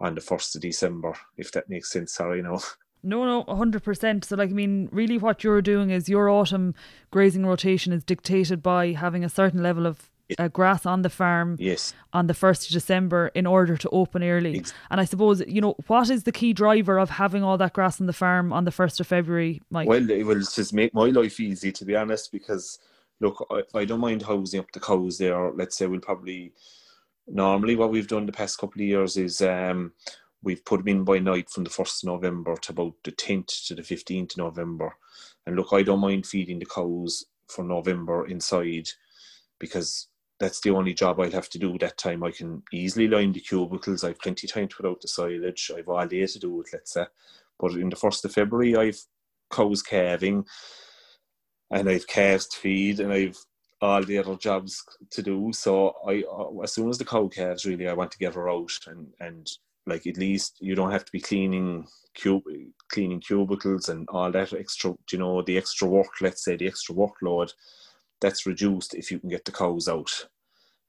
on 0.00 0.14
the 0.14 0.20
1st 0.20 0.56
of 0.56 0.60
December, 0.62 1.14
if 1.36 1.52
that 1.52 1.68
makes 1.68 1.90
sense. 1.90 2.14
Sorry, 2.14 2.42
no. 2.42 2.60
No, 3.02 3.24
no, 3.24 3.44
100%. 3.44 4.24
So, 4.24 4.36
like, 4.36 4.50
I 4.50 4.52
mean, 4.54 4.88
really 4.90 5.18
what 5.18 5.44
you're 5.44 5.60
doing 5.60 5.90
is 5.90 6.08
your 6.08 6.30
autumn 6.30 6.74
grazing 7.10 7.44
rotation 7.44 7.92
is 7.92 8.02
dictated 8.02 8.62
by 8.62 8.92
having 8.92 9.22
a 9.22 9.28
certain 9.28 9.62
level 9.62 9.86
of 9.86 10.10
uh, 10.38 10.48
grass 10.48 10.86
on 10.86 11.02
the 11.02 11.10
farm 11.10 11.56
yes. 11.60 11.92
on 12.14 12.28
the 12.28 12.32
1st 12.32 12.66
of 12.66 12.72
December 12.72 13.30
in 13.34 13.46
order 13.46 13.76
to 13.76 13.88
open 13.90 14.22
early. 14.22 14.56
Exactly. 14.56 14.86
And 14.90 15.00
I 15.00 15.04
suppose, 15.04 15.42
you 15.46 15.60
know, 15.60 15.76
what 15.86 16.08
is 16.08 16.22
the 16.22 16.32
key 16.32 16.54
driver 16.54 16.98
of 16.98 17.10
having 17.10 17.42
all 17.42 17.58
that 17.58 17.74
grass 17.74 18.00
on 18.00 18.06
the 18.06 18.14
farm 18.14 18.52
on 18.52 18.64
the 18.64 18.70
1st 18.70 19.00
of 19.00 19.06
February, 19.06 19.60
Mike? 19.70 19.86
Well, 19.86 20.10
it 20.10 20.24
will 20.24 20.40
just 20.40 20.72
make 20.72 20.94
my 20.94 21.06
life 21.06 21.38
easy, 21.40 21.72
to 21.72 21.84
be 21.84 21.94
honest, 21.94 22.32
because 22.32 22.78
look, 23.20 23.46
I, 23.50 23.62
I 23.78 23.84
don't 23.84 24.00
mind 24.00 24.22
housing 24.22 24.60
up 24.60 24.70
the 24.72 24.80
cows 24.80 25.18
there. 25.18 25.52
Let's 25.52 25.78
say 25.78 25.86
we'll 25.86 26.00
probably 26.00 26.52
normally 27.26 27.76
what 27.76 27.90
we've 27.90 28.08
done 28.08 28.26
the 28.26 28.32
past 28.32 28.58
couple 28.58 28.82
of 28.82 28.86
years 28.86 29.16
is 29.16 29.40
um, 29.40 29.92
we've 30.42 30.64
put 30.64 30.78
them 30.80 30.88
in 30.88 31.04
by 31.04 31.18
night 31.18 31.48
from 31.48 31.64
the 31.64 31.70
first 31.70 32.04
of 32.04 32.08
November 32.08 32.56
to 32.56 32.72
about 32.72 32.94
the 33.02 33.10
tenth 33.10 33.66
to 33.66 33.74
the 33.74 33.82
fifteenth 33.82 34.32
of 34.32 34.38
November. 34.38 34.94
And 35.46 35.56
look, 35.56 35.68
I 35.72 35.82
don't 35.82 36.00
mind 36.00 36.26
feeding 36.26 36.58
the 36.58 36.66
cows 36.66 37.24
for 37.48 37.64
November 37.64 38.26
inside 38.26 38.88
because 39.58 40.08
that's 40.40 40.60
the 40.60 40.70
only 40.70 40.94
job 40.94 41.20
I'll 41.20 41.30
have 41.30 41.48
to 41.50 41.58
do 41.58 41.78
that 41.78 41.96
time. 41.96 42.24
I 42.24 42.30
can 42.30 42.62
easily 42.72 43.08
line 43.08 43.32
the 43.32 43.40
cubicles. 43.40 44.02
I've 44.02 44.18
plenty 44.18 44.46
of 44.46 44.52
time 44.52 44.68
to 44.68 44.76
put 44.76 44.86
out 44.86 45.00
the 45.00 45.08
silage. 45.08 45.70
I've 45.76 45.88
all 45.88 46.06
day 46.06 46.26
to 46.26 46.38
do 46.38 46.60
it, 46.60 46.68
let's 46.72 46.92
say. 46.92 47.06
But 47.58 47.72
in 47.72 47.88
the 47.88 47.96
first 47.96 48.24
of 48.24 48.32
February, 48.32 48.76
I've 48.76 49.00
cows 49.50 49.82
calving 49.82 50.44
and 51.74 51.88
I've 51.88 52.06
cast 52.06 52.56
feed 52.56 53.00
and 53.00 53.12
I've 53.12 53.38
all 53.82 54.02
the 54.02 54.18
other 54.18 54.36
jobs 54.36 54.82
to 55.10 55.22
do. 55.22 55.52
So 55.52 55.94
I, 56.06 56.22
uh, 56.22 56.62
as 56.62 56.72
soon 56.72 56.88
as 56.88 56.96
the 56.96 57.04
cow 57.04 57.28
calves, 57.28 57.66
really, 57.66 57.88
I 57.88 57.92
want 57.92 58.12
to 58.12 58.18
get 58.18 58.34
her 58.34 58.48
out 58.48 58.72
and 58.86 59.08
and 59.20 59.50
like 59.86 60.06
at 60.06 60.16
least 60.16 60.56
you 60.60 60.74
don't 60.74 60.92
have 60.92 61.04
to 61.04 61.12
be 61.12 61.20
cleaning 61.20 61.86
cub 62.14 62.42
cleaning 62.90 63.20
cubicles 63.20 63.88
and 63.88 64.08
all 64.08 64.30
that 64.30 64.52
extra, 64.52 64.94
you 65.10 65.18
know, 65.18 65.42
the 65.42 65.58
extra 65.58 65.86
work. 65.86 66.20
Let's 66.20 66.44
say 66.44 66.56
the 66.56 66.68
extra 66.68 66.94
workload 66.94 67.52
that's 68.20 68.46
reduced 68.46 68.94
if 68.94 69.10
you 69.10 69.18
can 69.18 69.28
get 69.28 69.44
the 69.44 69.52
cows 69.52 69.88
out. 69.88 70.28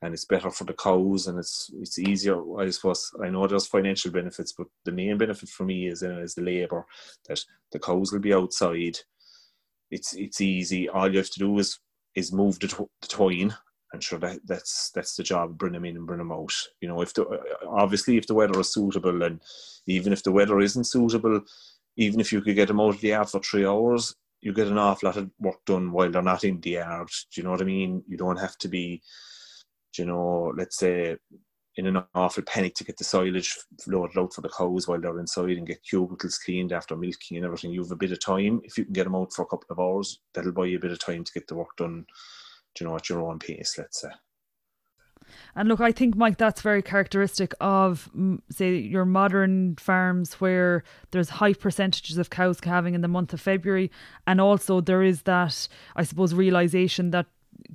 And 0.01 0.13
it's 0.13 0.25
better 0.25 0.51
for 0.51 0.65
the 0.65 0.73
cows, 0.73 1.27
and 1.27 1.39
it's 1.39 1.71
it's 1.73 1.97
easier. 1.97 2.39
I 2.59 2.69
suppose 2.69 3.11
I 3.23 3.29
know 3.29 3.47
there's 3.47 3.65
financial 3.65 4.11
benefits, 4.11 4.53
but 4.53 4.67
the 4.83 4.91
main 4.91 5.17
benefit 5.17 5.49
for 5.49 5.63
me 5.63 5.87
is 5.87 6.03
uh, 6.03 6.19
is 6.19 6.35
the 6.35 6.43
labour 6.43 6.85
that 7.27 7.43
the 7.71 7.79
cows 7.79 8.11
will 8.11 8.19
be 8.19 8.33
outside 8.33 8.99
it's 9.91 10.13
it's 10.13 10.41
easy. 10.41 10.89
All 10.89 11.11
you 11.11 11.17
have 11.19 11.29
to 11.31 11.39
do 11.39 11.57
is 11.59 11.79
is 12.15 12.31
move 12.31 12.59
the, 12.59 12.67
tw- 12.67 13.07
twine, 13.09 13.53
and 13.93 14.03
sure 14.03 14.19
that 14.19 14.39
that's 14.45 14.91
that's 14.91 15.15
the 15.15 15.23
job. 15.23 15.57
Bring 15.57 15.73
them 15.73 15.85
in 15.85 15.97
and 15.97 16.07
bring 16.07 16.19
them 16.19 16.31
out. 16.31 16.53
You 16.81 16.89
know, 16.89 17.01
if 17.01 17.13
the 17.13 17.25
obviously 17.67 18.17
if 18.17 18.27
the 18.27 18.33
weather 18.33 18.59
is 18.59 18.73
suitable, 18.73 19.23
and 19.23 19.41
even 19.87 20.13
if 20.13 20.23
the 20.23 20.31
weather 20.31 20.59
isn't 20.59 20.85
suitable, 20.85 21.41
even 21.97 22.19
if 22.19 22.31
you 22.31 22.41
could 22.41 22.55
get 22.55 22.67
them 22.67 22.79
out 22.79 22.95
of 22.95 23.01
the 23.01 23.09
yard 23.09 23.29
for 23.29 23.39
three 23.39 23.65
hours, 23.65 24.15
you 24.41 24.53
get 24.53 24.67
an 24.67 24.77
awful 24.77 25.07
lot 25.07 25.17
of 25.17 25.29
work 25.39 25.63
done 25.65 25.91
while 25.91 26.09
they're 26.11 26.21
not 26.21 26.43
in 26.43 26.59
the 26.61 26.71
yard. 26.71 27.09
Do 27.33 27.41
you 27.41 27.43
know 27.43 27.51
what 27.51 27.61
I 27.61 27.65
mean? 27.65 28.03
You 28.07 28.17
don't 28.17 28.39
have 28.39 28.57
to 28.59 28.67
be, 28.67 29.01
you 29.97 30.05
know, 30.05 30.53
let's 30.57 30.77
say 30.77 31.17
in 31.77 31.87
an 31.87 32.03
awful 32.13 32.43
panic 32.43 32.73
to 32.75 32.83
get 32.83 32.97
the 32.97 33.03
silage 33.03 33.57
loaded 33.87 34.17
out 34.17 34.33
for 34.33 34.41
the 34.41 34.49
cows 34.49 34.87
while 34.87 34.99
they're 34.99 35.19
inside 35.19 35.57
and 35.57 35.67
get 35.67 35.83
cubicles 35.83 36.37
cleaned 36.37 36.71
after 36.71 36.95
milking 36.95 37.37
and 37.37 37.45
everything. 37.45 37.71
You 37.71 37.83
have 37.83 37.91
a 37.91 37.97
bit 37.97 38.11
of 38.11 38.19
time. 38.19 38.61
If 38.63 38.77
you 38.77 38.85
can 38.85 38.93
get 38.93 39.03
them 39.03 39.15
out 39.15 39.33
for 39.33 39.41
a 39.43 39.47
couple 39.47 39.67
of 39.69 39.79
hours, 39.79 40.19
that'll 40.33 40.53
buy 40.53 40.65
you 40.65 40.77
a 40.77 40.81
bit 40.81 40.91
of 40.91 40.99
time 40.99 41.23
to 41.23 41.33
get 41.33 41.47
the 41.47 41.55
work 41.55 41.75
done, 41.77 42.05
you 42.79 42.87
know, 42.87 42.95
at 42.95 43.09
your 43.09 43.21
own 43.21 43.39
pace, 43.39 43.75
let's 43.77 44.01
say. 44.01 44.09
And 45.55 45.67
look, 45.67 45.81
I 45.81 45.91
think, 45.91 46.15
Mike, 46.15 46.37
that's 46.37 46.61
very 46.61 46.81
characteristic 46.81 47.53
of, 47.59 48.09
say, 48.51 48.75
your 48.75 49.05
modern 49.05 49.75
farms 49.75 50.35
where 50.35 50.83
there's 51.11 51.29
high 51.29 51.53
percentages 51.53 52.17
of 52.17 52.29
cows 52.29 52.61
calving 52.61 52.93
in 52.93 53.01
the 53.01 53.07
month 53.07 53.33
of 53.33 53.41
February. 53.41 53.91
And 54.27 54.39
also 54.39 54.81
there 54.81 55.01
is 55.01 55.23
that, 55.23 55.67
I 55.95 56.03
suppose, 56.03 56.33
realization 56.33 57.11
that 57.11 57.25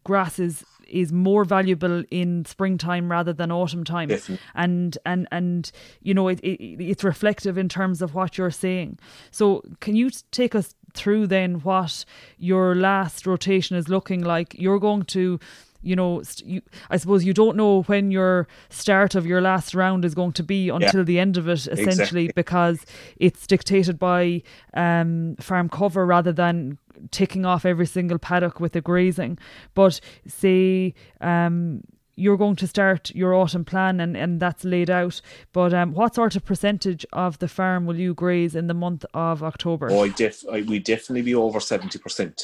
grass 0.05 0.39
is 0.39 0.65
is 0.91 1.13
more 1.13 1.45
valuable 1.45 2.05
in 2.11 2.45
springtime 2.45 3.11
rather 3.11 3.33
than 3.33 3.51
autumn 3.51 3.85
time 3.85 4.09
Definitely. 4.09 4.45
and 4.55 4.99
and 5.07 5.29
and 5.31 5.73
you 6.03 6.15
know 6.15 6.29
it, 6.29 6.41
it 6.41 6.61
it's 6.83 7.05
reflective 7.05 7.57
in 7.59 7.69
terms 7.69 8.03
of 8.03 8.15
what 8.15 8.39
you're 8.39 8.51
saying 8.51 8.99
so 9.31 9.63
can 9.81 9.97
you 9.97 10.11
take 10.31 10.55
us 10.55 10.75
through 10.95 11.27
then 11.27 11.57
what 11.61 12.05
your 12.39 12.75
last 12.75 13.27
rotation 13.27 13.77
is 13.77 13.89
looking 13.89 14.23
like 14.23 14.55
you're 14.59 14.81
going 14.81 15.03
to 15.03 15.39
you 15.83 15.97
know, 15.97 16.23
you, 16.45 16.61
I 16.91 16.97
suppose 16.99 17.25
you 17.25 17.33
don't 17.33 17.57
know 17.57 17.83
when 17.83 18.11
your 18.11 18.47
start 18.69 19.15
of 19.15 19.27
your 19.27 19.41
last 19.41 19.75
round 19.75 20.05
is 20.05 20.15
going 20.15 20.33
to 20.33 20.43
be 20.43 20.69
until 20.69 21.01
yeah. 21.01 21.05
the 21.05 21.19
end 21.19 21.37
of 21.37 21.49
it, 21.49 21.67
essentially, 21.67 22.25
exactly. 22.25 22.33
because 22.35 22.85
it's 23.17 23.47
dictated 23.47 23.99
by 23.99 24.43
um, 24.75 25.37
farm 25.41 25.69
cover 25.69 26.05
rather 26.05 26.33
than 26.33 26.79
ticking 27.11 27.45
off 27.45 27.65
every 27.65 27.87
single 27.87 28.19
paddock 28.19 28.61
with 28.61 28.73
the 28.73 28.81
grazing. 28.81 29.39
But 29.75 30.01
say, 30.27 30.95
um, 31.21 31.83
you're 32.17 32.37
going 32.37 32.57
to 32.57 32.67
start 32.67 33.15
your 33.15 33.35
autumn 33.35 33.65
plan 33.65 33.99
and, 33.99 34.17
and 34.17 34.41
that's 34.41 34.65
laid 34.65 34.91
out. 34.91 35.21
But 35.53 35.73
um, 35.73 35.93
what 35.93 36.15
sort 36.15 36.37
of 36.37 36.45
percentage 36.45 37.07
of 37.13 37.39
the 37.39 37.49
farm 37.49 37.87
will 37.87 37.99
you 37.99 38.15
graze 38.15 38.55
in 38.55 38.67
the 38.67 38.75
month 38.75 39.05
of 39.15 39.43
October? 39.43 39.89
Oh, 39.91 40.05
I 40.05 40.09
def- 40.09 40.45
I, 40.51 40.63
we 40.63 40.79
definitely 40.79 41.23
be 41.23 41.35
over 41.35 41.59
70%. 41.59 42.43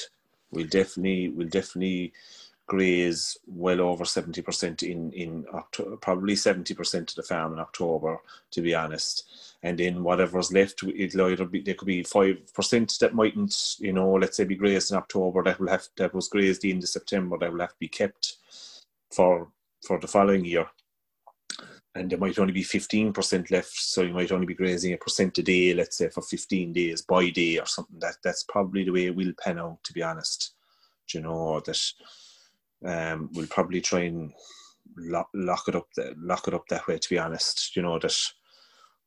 We'll 0.50 0.66
definitely, 0.66 1.28
we'll 1.28 1.48
definitely 1.48 2.12
graze 2.66 3.38
well 3.46 3.80
over 3.80 4.04
70% 4.04 4.82
in, 4.82 5.12
in 5.12 5.46
October, 5.54 5.96
probably 5.96 6.34
70% 6.34 7.10
of 7.10 7.14
the 7.14 7.22
farm 7.22 7.52
in 7.52 7.58
October, 7.60 8.18
to 8.50 8.60
be 8.60 8.74
honest. 8.74 9.56
And 9.62 9.78
then 9.78 10.02
whatever's 10.02 10.52
left, 10.52 10.82
it'll 10.82 11.30
either 11.30 11.44
be, 11.44 11.60
there 11.60 11.74
could 11.74 11.86
be 11.86 12.02
5% 12.02 12.98
that 12.98 13.14
mightn't, 13.14 13.76
you 13.78 13.92
know, 13.92 14.12
let's 14.12 14.36
say 14.36 14.44
be 14.44 14.56
grazed 14.56 14.90
in 14.90 14.96
October, 14.96 15.42
that 15.44 15.60
will 15.60 15.68
have, 15.68 15.88
that 15.96 16.14
was 16.14 16.28
grazed 16.28 16.64
in 16.64 16.80
the 16.80 16.86
September, 16.86 17.38
that 17.38 17.52
will 17.52 17.60
have 17.60 17.70
to 17.70 17.78
be 17.78 17.88
kept 17.88 18.36
for, 19.12 19.48
for 19.86 19.98
the 20.00 20.08
following 20.08 20.44
year. 20.44 20.66
And 21.94 22.10
there 22.10 22.18
might 22.18 22.38
only 22.38 22.52
be 22.52 22.64
15% 22.64 23.50
left, 23.50 23.72
so 23.74 24.02
you 24.02 24.12
might 24.12 24.30
only 24.30 24.44
be 24.44 24.54
grazing 24.54 24.92
a 24.92 24.98
percent 24.98 25.38
a 25.38 25.42
day, 25.42 25.72
let's 25.72 25.96
say 25.96 26.10
for 26.10 26.20
15 26.20 26.72
days 26.72 27.00
by 27.02 27.30
day 27.30 27.58
or 27.58 27.64
something. 27.64 27.98
That 28.00 28.16
That's 28.22 28.42
probably 28.42 28.84
the 28.84 28.90
way 28.90 29.06
it 29.06 29.16
will 29.16 29.32
pan 29.42 29.58
out, 29.58 29.82
to 29.84 29.94
be 29.94 30.02
honest. 30.02 30.52
Do 31.08 31.18
you 31.18 31.24
know, 31.24 31.60
that 31.60 31.80
um, 32.84 33.30
we'll 33.32 33.46
probably 33.46 33.80
try 33.80 34.00
and 34.00 34.32
lock, 34.96 35.28
lock 35.34 35.68
it 35.68 35.74
up 35.74 35.88
lock 36.16 36.48
it 36.48 36.54
up 36.54 36.66
that 36.68 36.86
way. 36.86 36.98
To 36.98 37.08
be 37.08 37.18
honest, 37.18 37.76
you 37.76 37.82
know 37.82 37.98
that 37.98 38.16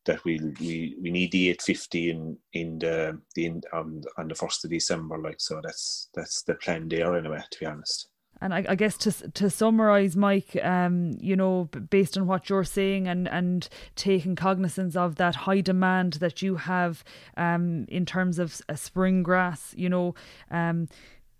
that 0.05 0.23
we 0.23 0.39
we 0.59 0.95
we 1.01 1.11
need 1.11 1.31
the 1.31 1.49
850 1.49 2.09
in 2.09 2.37
in 2.53 2.79
the 2.79 3.19
the 3.35 3.45
in, 3.45 3.61
on, 3.73 4.01
on 4.17 4.27
the 4.27 4.35
first 4.35 4.63
of 4.65 4.71
December. 4.71 5.17
Like 5.17 5.39
so, 5.39 5.61
that's 5.63 6.09
that's 6.13 6.43
the 6.43 6.55
plan 6.55 6.87
there 6.89 7.15
anyway. 7.15 7.41
To 7.51 7.59
be 7.59 7.65
honest. 7.65 8.07
And 8.41 8.53
I, 8.53 8.65
I, 8.69 8.75
guess 8.75 8.95
to 8.99 9.11
to 9.31 9.49
summarize, 9.49 10.15
Mike, 10.15 10.57
um, 10.63 11.17
you 11.19 11.35
know, 11.35 11.65
based 11.89 12.17
on 12.17 12.25
what 12.25 12.49
you're 12.49 12.63
saying 12.63 13.05
and 13.05 13.27
and 13.27 13.67
taking 13.95 14.37
cognizance 14.37 14.95
of 14.95 15.15
that 15.15 15.35
high 15.35 15.59
demand 15.59 16.13
that 16.13 16.41
you 16.41 16.55
have, 16.55 17.03
um, 17.35 17.85
in 17.89 18.05
terms 18.05 18.39
of 18.39 18.61
a 18.69 18.77
spring 18.77 19.23
grass, 19.23 19.73
you 19.75 19.89
know, 19.89 20.15
um, 20.51 20.87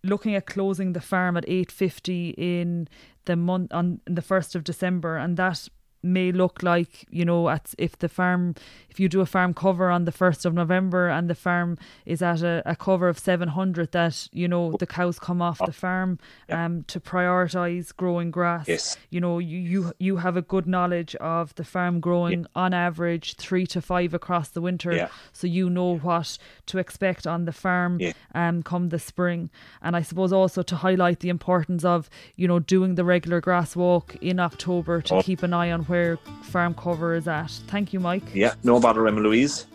looking 0.03 0.35
at 0.35 0.45
closing 0.45 0.93
the 0.93 1.01
farm 1.01 1.38
at 1.38 1.45
8.50 1.45 2.33
in 2.38 2.88
the 3.25 3.35
month 3.35 3.73
on 3.73 4.01
the 4.05 4.21
1st 4.21 4.55
of 4.55 4.63
December 4.63 5.17
and 5.17 5.38
that 5.38 5.67
may 6.01 6.31
look 6.31 6.63
like 6.63 7.05
you 7.09 7.25
know 7.25 7.49
at 7.49 7.73
if 7.77 7.97
the 7.99 8.09
farm 8.09 8.55
if 8.89 8.99
you 8.99 9.09
do 9.09 9.21
a 9.21 9.25
farm 9.25 9.53
cover 9.53 9.89
on 9.89 10.05
the 10.05 10.12
1st 10.12 10.45
of 10.45 10.53
November 10.53 11.09
and 11.09 11.29
the 11.29 11.35
farm 11.35 11.77
is 12.05 12.21
at 12.21 12.41
a, 12.41 12.62
a 12.65 12.75
cover 12.75 13.07
of 13.07 13.19
700 13.19 13.91
that 13.91 14.27
you 14.31 14.47
know 14.47 14.71
the 14.79 14.88
cows 14.88 15.19
come 15.19 15.41
off 15.41 15.59
the 15.65 15.73
farm 15.73 16.17
um 16.49 16.83
to 16.83 16.99
prioritize 16.99 17.95
growing 17.95 18.31
grass 18.31 18.67
yes 18.67 18.97
you 19.09 19.19
know 19.19 19.39
you 19.39 19.57
you, 19.59 19.93
you 19.99 20.17
have 20.17 20.38
a 20.38 20.41
good 20.41 20.67
knowledge 20.67 21.15
of 21.15 21.53
the 21.55 21.63
farm 21.63 21.99
growing 21.99 22.41
yeah. 22.41 22.47
on 22.55 22.73
average 22.73 23.35
3 23.35 23.65
to 23.67 23.81
5 23.81 24.13
across 24.13 24.49
the 24.49 24.62
winter 24.62 24.93
yeah. 24.93 25.09
so 25.33 25.47
you 25.47 25.69
know 25.69 25.97
what 25.97 26.38
to 26.67 26.77
expect 26.77 27.27
on 27.27 27.45
the 27.45 27.51
farm 27.51 27.99
yeah. 27.99 28.13
um 28.33 28.63
come 28.63 28.89
the 28.89 28.99
spring 28.99 29.49
and 29.81 29.95
I 29.95 30.01
suppose 30.01 30.31
also 30.31 30.62
to 30.63 30.75
highlight 30.75 31.19
the 31.19 31.29
importance 31.29 31.83
of 31.83 32.09
you 32.35 32.47
know 32.47 32.59
doing 32.59 32.95
the 32.95 33.03
regular 33.03 33.41
grass 33.41 33.75
walk 33.75 34.15
in 34.21 34.39
October 34.39 35.01
to 35.01 35.15
oh. 35.15 35.21
keep 35.21 35.43
an 35.43 35.53
eye 35.53 35.71
on 35.71 35.83
where 35.89 36.17
farm 36.43 36.73
cover 36.73 37.15
is 37.15 37.28
at. 37.28 37.52
Thank 37.67 37.91
you, 37.91 37.99
Mike. 37.99 38.23
Yeah, 38.34 38.54
no 38.63 38.80
bother, 38.80 39.08
Emma 39.08 39.21
Louise. 39.21 39.65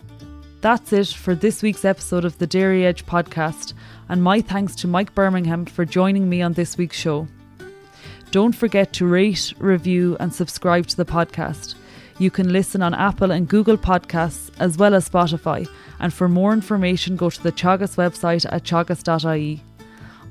That's 0.61 0.91
it 0.93 1.07
for 1.09 1.35
this 1.35 1.61
week's 1.61 1.85
episode 1.85 2.25
of 2.25 2.37
the 2.39 2.47
Dairy 2.47 2.85
Edge 2.85 3.05
podcast, 3.05 3.73
and 4.09 4.23
my 4.23 4.41
thanks 4.41 4.75
to 4.77 4.87
Mike 4.87 5.13
Bermingham 5.13 5.65
for 5.65 5.85
joining 5.85 6.27
me 6.27 6.41
on 6.41 6.53
this 6.53 6.77
week's 6.77 6.97
show. 6.97 7.27
Don't 8.31 8.55
forget 8.55 8.91
to 8.93 9.05
rate, 9.05 9.53
review, 9.59 10.17
and 10.19 10.33
subscribe 10.33 10.87
to 10.87 10.97
the 10.97 11.05
podcast. 11.05 11.75
You 12.17 12.31
can 12.31 12.51
listen 12.51 12.81
on 12.81 12.93
Apple 12.93 13.31
and 13.31 13.47
Google 13.47 13.77
Podcasts 13.77 14.49
as 14.59 14.77
well 14.77 14.95
as 14.95 15.07
Spotify. 15.07 15.67
And 15.99 16.13
for 16.13 16.27
more 16.27 16.53
information, 16.53 17.15
go 17.15 17.29
to 17.29 17.43
the 17.43 17.51
Teagasc 17.51 17.95
website 17.95 18.45
at 18.51 18.63
teagasc.ie. 18.63 19.61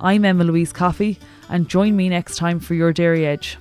I'm 0.01 0.25
Emma 0.25 0.44
Louise 0.44 0.73
Coffey, 0.73 1.18
and 1.49 1.68
join 1.68 1.94
me 1.94 2.09
next 2.09 2.37
time 2.37 2.59
for 2.59 2.75
your 2.75 2.92
Dairy 2.92 3.27
Edge. 3.27 3.59